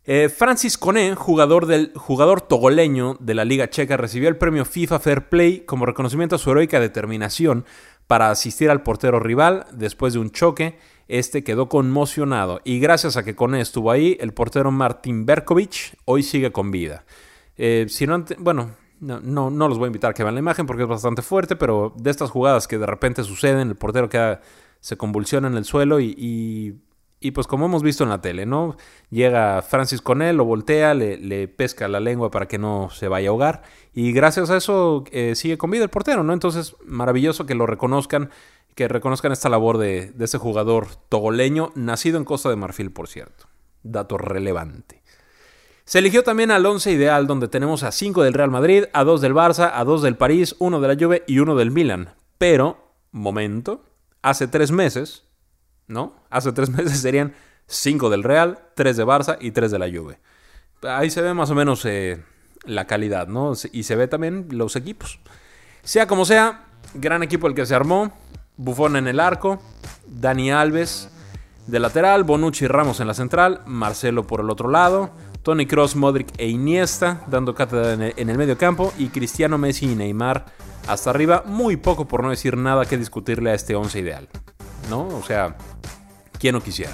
Eh, 0.06 0.28
Francis 0.30 0.80
Coné, 0.80 1.14
jugador, 1.14 1.68
del, 1.68 1.94
jugador 1.96 2.42
togoleño 2.42 3.16
de 3.20 3.36
la 3.36 3.46
Liga 3.46 3.70
Checa, 3.70 3.96
recibió 3.96 4.28
el 4.28 4.38
premio 4.38 4.66
FIFA 4.66 4.98
Fair 4.98 5.30
Play 5.30 5.60
como 5.68 5.86
reconocimiento 5.86 6.36
a 6.36 6.40
su 6.40 6.50
heroica 6.50 6.80
determinación 6.80 7.64
para 8.10 8.32
asistir 8.32 8.72
al 8.72 8.82
portero 8.82 9.20
rival 9.20 9.68
después 9.72 10.14
de 10.14 10.20
un 10.20 10.32
choque. 10.32 10.80
Este 11.08 11.44
quedó 11.44 11.70
conmocionado 11.70 12.60
y 12.64 12.80
gracias 12.80 13.18
a 13.18 13.24
que 13.24 13.36
Coné 13.36 13.62
estuvo 13.62 13.92
ahí, 13.92 14.18
el 14.20 14.34
portero 14.34 14.72
Martin 14.72 15.28
Berkovic 15.28 15.96
hoy 16.06 16.24
sigue 16.24 16.52
con 16.52 16.72
vida. 16.72 17.06
Eh, 17.56 17.86
si 17.88 18.08
no, 18.08 18.26
bueno, 18.40 18.72
no, 19.00 19.52
no, 19.52 19.68
los 19.68 19.78
voy 19.78 19.86
a 19.86 19.88
invitar 19.90 20.10
a 20.10 20.14
que 20.16 20.24
vean 20.24 20.34
la 20.34 20.40
imagen 20.40 20.66
porque 20.66 20.82
es 20.82 20.90
bastante 20.90 21.22
fuerte, 21.22 21.56
pero 21.56 21.94
de 21.98 22.10
estas 22.10 22.32
jugadas 22.32 22.68
que 22.68 22.80
de 22.80 22.88
repente 22.88 23.24
suceden, 23.24 23.70
el 23.70 23.76
portero 23.76 24.10
queda, 24.10 24.42
se 24.80 24.98
convulsiona 24.98 25.48
en 25.48 25.56
el 25.56 25.66
suelo 25.66 26.00
y, 26.00 26.80
pues 27.32 27.48
como 27.48 27.66
hemos 27.66 27.84
visto 27.84 28.04
en 28.04 28.10
la 28.10 28.22
tele, 28.22 28.46
¿no? 28.46 28.78
Llega 29.10 29.62
Francis 29.62 30.02
con 30.02 30.22
él, 30.22 30.38
lo 30.38 30.46
voltea, 30.46 30.94
le, 30.94 31.48
pesca 31.50 31.88
la 31.88 32.00
lengua 32.00 32.32
para 32.32 32.48
que 32.48 32.58
no 32.58 32.90
se 32.92 33.08
vaya 33.08 33.28
a 33.30 33.32
ahogar 33.32 33.64
y 33.94 34.14
gracias 34.14 34.50
a 34.50 34.58
eso 34.58 35.04
eh, 35.12 35.36
sigue 35.36 35.58
con 35.58 35.70
vida 35.70 35.84
el 35.84 35.90
portero, 35.90 36.24
¿no? 36.24 36.32
Entonces, 36.32 36.76
maravilloso 36.86 37.46
que 37.46 37.56
lo 37.56 37.66
reconozcan, 37.66 38.30
que 38.74 38.88
reconozcan 38.88 39.34
esta 39.34 39.50
labor 39.50 39.78
de, 39.78 40.12
de 40.12 40.26
ese 40.26 40.38
jugador 40.38 40.88
togoleño, 41.10 41.72
nacido 41.76 42.18
en 42.18 42.26
Costa 42.26 42.50
de 42.50 42.56
Marfil, 42.56 42.92
por 42.92 43.10
cierto. 43.10 43.48
Dato 43.84 44.18
relevante. 44.18 45.00
Se 45.90 45.98
eligió 45.98 46.24
también 46.24 46.52
al 46.52 46.66
11 46.66 46.92
ideal, 46.92 47.26
donde 47.26 47.48
tenemos 47.48 47.82
a 47.82 47.92
5 47.92 48.22
del 48.22 48.36
Real 48.36 48.52
Madrid, 48.52 48.86
a 48.94 49.04
2 49.04 49.22
del 49.22 49.34
Barça, 49.34 49.72
a 49.74 49.84
2 49.84 50.04
del 50.04 50.18
París, 50.18 50.56
1 50.60 50.80
de 50.80 50.88
la 50.88 50.94
Juve 50.94 51.24
y 51.26 51.40
1 51.40 51.56
del 51.56 51.72
Milan. 51.72 52.14
Pero, 52.38 52.94
momento, 53.12 53.84
hace 54.22 54.48
3 54.48 54.72
meses, 54.72 55.26
¿no? 55.90 56.14
Hace 56.30 56.54
3 56.54 56.70
meses 56.78 57.02
serían 57.02 57.34
5 57.68 58.10
del 58.10 58.24
Real, 58.24 58.60
3 58.76 58.96
de 58.96 59.06
Barça 59.06 59.38
y 59.42 59.52
3 59.52 59.72
de 59.72 59.80
la 59.80 59.88
Juve. 59.88 60.20
Ahí 60.84 61.10
se 61.10 61.22
ve 61.22 61.34
más 61.34 61.50
o 61.50 61.56
menos 61.56 61.84
eh, 61.84 62.24
la 62.64 62.86
calidad, 62.86 63.28
¿no? 63.28 63.52
Y 63.74 63.84
se 63.84 63.98
ve 63.98 64.08
también 64.08 64.48
los 64.52 64.78
equipos. 64.78 65.20
Sea 65.84 66.08
como 66.08 66.24
sea, 66.24 66.66
gran 66.94 67.22
equipo 67.22 67.48
el 67.48 67.56
que 67.56 67.66
se 67.66 67.76
armó. 67.76 68.14
Bufón 68.56 68.96
en 68.96 69.08
el 69.08 69.20
arco, 69.22 69.62
Dani 70.06 70.52
Alves 70.52 71.10
de 71.68 71.80
lateral, 71.80 72.24
Bonucci 72.24 72.66
y 72.66 72.68
Ramos 72.68 73.00
en 73.00 73.08
la 73.08 73.14
central, 73.14 73.62
Marcelo 73.66 74.28
por 74.28 74.42
el 74.42 74.50
otro 74.50 74.70
lado, 74.70 75.12
Tony 75.44 75.66
Cross, 75.66 75.96
Modric 75.96 76.28
e 76.38 76.48
Iniesta 76.48 77.24
dando 77.28 77.56
cátedra 77.56 77.94
en 77.94 78.30
el, 78.30 78.38
medio 78.38 78.58
campo 78.58 78.92
y 78.98 79.08
Cristiano 79.10 79.58
Messi 79.58 79.92
y 79.92 79.96
Neymar 79.96 80.46
hasta 80.88 81.10
arriba. 81.10 81.44
Muy 81.46 81.78
poco 81.78 82.06
por 82.06 82.24
no 82.24 82.32
decir 82.32 82.58
nada 82.58 82.86
que 82.86 82.98
discutirle 82.98 83.52
a 83.52 83.54
este 83.54 83.76
11 83.76 84.00
ideal. 84.00 84.28
¿No? 84.90 85.08
O 85.08 85.24
sea, 85.24 85.56
¿quién 86.40 86.54
no 86.54 86.62
quisiera? 86.62 86.92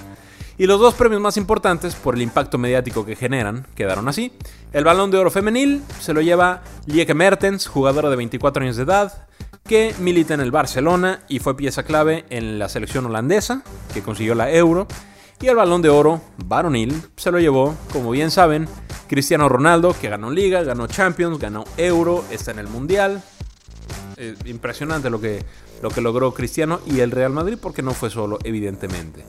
Y 0.58 0.68
los 0.68 0.80
dos 0.80 0.94
premios 0.94 1.22
más 1.22 1.36
importantes 1.36 1.96
por 1.96 2.16
el 2.16 2.22
impacto 2.22 2.58
mediático 2.58 3.06
que 3.06 3.16
generan 3.16 3.68
quedaron 3.76 4.08
así. 4.08 4.32
El 4.72 4.86
balón 4.86 5.12
de 5.12 5.18
oro 5.18 5.30
femenil 5.30 5.84
se 6.00 6.14
lo 6.14 6.22
lleva 6.22 6.62
Lieke 6.86 7.14
Mertens, 7.14 7.68
jugadora 7.68 8.10
de 8.10 8.16
24 8.16 8.64
años 8.64 8.78
de 8.78 8.84
edad, 8.84 9.28
que 9.68 9.94
milita 10.00 10.34
en 10.34 10.42
el 10.42 10.52
Barcelona 10.52 11.22
y 11.28 11.40
fue 11.40 11.58
pieza 11.58 11.84
clave 11.84 12.26
en 12.30 12.58
la 12.60 12.70
selección 12.70 13.06
holandesa, 13.06 13.64
que 13.94 14.02
consiguió 14.02 14.36
la 14.36 14.52
Euro. 14.52 14.88
Y 15.42 15.48
el 15.48 15.56
balón 15.56 15.82
de 15.82 15.90
oro 15.90 16.22
varonil 16.38 17.02
se 17.18 17.32
lo 17.32 17.40
llevó, 17.40 17.76
como 17.92 18.12
bien 18.12 18.32
saben, 18.32 18.70
Cristiano 19.10 19.50
Ronaldo, 19.50 19.94
que 20.00 20.08
ganó 20.08 20.32
Liga, 20.32 20.64
ganó 20.64 20.88
Champions, 20.88 21.38
ganó 21.40 21.66
Euro, 21.76 22.24
está 22.32 22.52
en 22.52 22.60
el 22.60 22.68
Mundial. 22.68 23.22
impresionante 24.46 25.10
lo 25.10 25.20
que, 25.20 25.44
lo 25.86 25.92
que 25.92 26.02
logró 26.02 26.34
Cristiano 26.34 26.80
y 26.88 27.02
el 27.02 27.12
Real 27.12 27.32
Madrid, 27.32 27.60
porque 27.62 27.84
no 27.84 27.94
fue 27.94 28.10
solo, 28.10 28.40
evidentemente. 28.44 29.24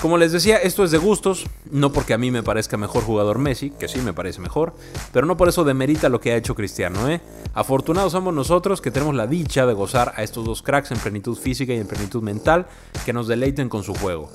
Como 0.00 0.18
les 0.18 0.30
decía, 0.30 0.56
esto 0.56 0.84
es 0.84 0.92
de 0.92 0.98
gustos, 0.98 1.46
no 1.68 1.92
porque 1.92 2.14
a 2.14 2.18
mí 2.18 2.30
me 2.30 2.44
parezca 2.44 2.76
mejor 2.76 3.02
jugador 3.02 3.40
Messi, 3.40 3.70
que 3.70 3.88
sí 3.88 3.98
me 3.98 4.12
parece 4.12 4.40
mejor, 4.40 4.72
pero 5.12 5.26
no 5.26 5.36
por 5.36 5.48
eso 5.48 5.64
demerita 5.64 6.08
lo 6.08 6.20
que 6.20 6.30
ha 6.30 6.36
hecho 6.36 6.54
Cristiano, 6.54 7.08
¿eh? 7.10 7.20
Afortunados 7.54 8.12
somos 8.12 8.32
nosotros 8.32 8.80
que 8.80 8.92
tenemos 8.92 9.16
la 9.16 9.26
dicha 9.26 9.66
de 9.66 9.72
gozar 9.72 10.12
a 10.14 10.22
estos 10.22 10.44
dos 10.44 10.62
cracks 10.62 10.92
en 10.92 10.98
plenitud 10.98 11.36
física 11.36 11.74
y 11.74 11.78
en 11.78 11.88
plenitud 11.88 12.22
mental 12.22 12.66
que 13.04 13.12
nos 13.12 13.26
deleiten 13.26 13.68
con 13.68 13.82
su 13.82 13.94
juego. 13.94 14.30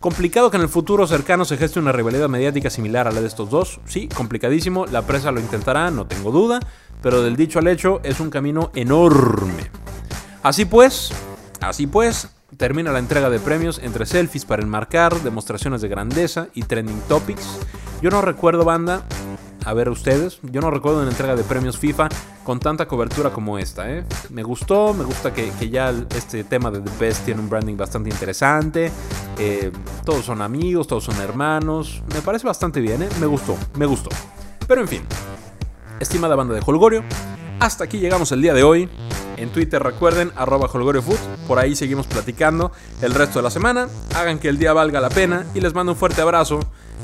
Complicado 0.00 0.50
que 0.50 0.56
en 0.56 0.64
el 0.64 0.68
futuro 0.68 1.06
cercano 1.06 1.44
se 1.44 1.56
geste 1.56 1.78
una 1.78 1.92
rivalidad 1.92 2.28
mediática 2.28 2.68
similar 2.68 3.06
a 3.06 3.12
la 3.12 3.20
de 3.20 3.28
estos 3.28 3.48
dos. 3.48 3.78
Sí, 3.86 4.08
complicadísimo. 4.08 4.86
La 4.86 5.02
presa 5.02 5.30
lo 5.30 5.40
intentará, 5.40 5.90
no 5.90 6.06
tengo 6.06 6.32
duda. 6.32 6.60
Pero 7.02 7.22
del 7.22 7.36
dicho 7.36 7.58
al 7.58 7.68
hecho 7.68 8.00
es 8.02 8.20
un 8.20 8.30
camino 8.30 8.70
enorme. 8.74 9.70
Así 10.46 10.64
pues, 10.64 11.10
así 11.60 11.88
pues, 11.88 12.28
termina 12.56 12.92
la 12.92 13.00
entrega 13.00 13.30
de 13.30 13.40
premios 13.40 13.80
entre 13.82 14.06
selfies 14.06 14.44
para 14.44 14.62
enmarcar, 14.62 15.20
demostraciones 15.22 15.82
de 15.82 15.88
grandeza 15.88 16.46
y 16.54 16.62
trending 16.62 17.00
topics. 17.08 17.58
Yo 18.00 18.10
no 18.10 18.22
recuerdo, 18.22 18.64
banda, 18.64 19.02
a 19.64 19.74
ver 19.74 19.88
ustedes, 19.88 20.38
yo 20.44 20.60
no 20.60 20.70
recuerdo 20.70 21.00
una 21.00 21.10
entrega 21.10 21.34
de 21.34 21.42
premios 21.42 21.78
FIFA 21.78 22.10
con 22.44 22.60
tanta 22.60 22.86
cobertura 22.86 23.30
como 23.30 23.58
esta. 23.58 23.90
¿eh? 23.90 24.04
Me 24.30 24.44
gustó, 24.44 24.94
me 24.94 25.02
gusta 25.02 25.34
que, 25.34 25.50
ya 25.68 25.92
este 26.14 26.44
tema 26.44 26.70
de 26.70 26.78
The 26.78 26.92
Best 27.00 27.24
tiene 27.24 27.40
un 27.40 27.50
branding 27.50 27.76
bastante 27.76 28.10
interesante. 28.10 28.92
Eh, 29.40 29.72
todos 30.04 30.26
son 30.26 30.42
amigos, 30.42 30.86
todos 30.86 31.02
son 31.02 31.20
hermanos. 31.20 32.04
Me 32.14 32.20
parece 32.20 32.46
bastante 32.46 32.80
bien, 32.80 33.02
¿eh? 33.02 33.08
me 33.18 33.26
gustó, 33.26 33.56
me 33.74 33.86
gustó. 33.86 34.10
Pero 34.68 34.80
en 34.80 34.86
fin, 34.86 35.02
estimada 35.98 36.36
banda 36.36 36.54
de 36.54 36.62
Holgorio, 36.64 37.02
hasta 37.58 37.82
aquí 37.82 37.98
llegamos 37.98 38.30
el 38.30 38.42
día 38.42 38.54
de 38.54 38.62
hoy. 38.62 38.88
En 39.36 39.50
Twitter 39.50 39.82
recuerden, 39.82 40.32
arroba 40.36 40.68
holgoriofood. 40.72 41.18
Por 41.46 41.58
ahí 41.58 41.76
seguimos 41.76 42.06
platicando 42.06 42.72
el 43.02 43.14
resto 43.14 43.38
de 43.38 43.42
la 43.44 43.50
semana. 43.50 43.88
Hagan 44.14 44.38
que 44.38 44.48
el 44.48 44.58
día 44.58 44.72
valga 44.72 45.00
la 45.00 45.10
pena 45.10 45.46
y 45.54 45.60
les 45.60 45.74
mando 45.74 45.92
un 45.92 45.98
fuerte 45.98 46.22
abrazo. 46.22 46.60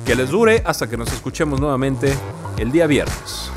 Que 0.07 0.15
les 0.15 0.31
dure 0.31 0.63
hasta 0.67 0.89
que 0.89 0.97
nos 0.97 1.13
escuchemos 1.13 1.61
nuevamente 1.61 2.13
el 2.59 2.73
día 2.73 2.87
viernes. 2.87 3.51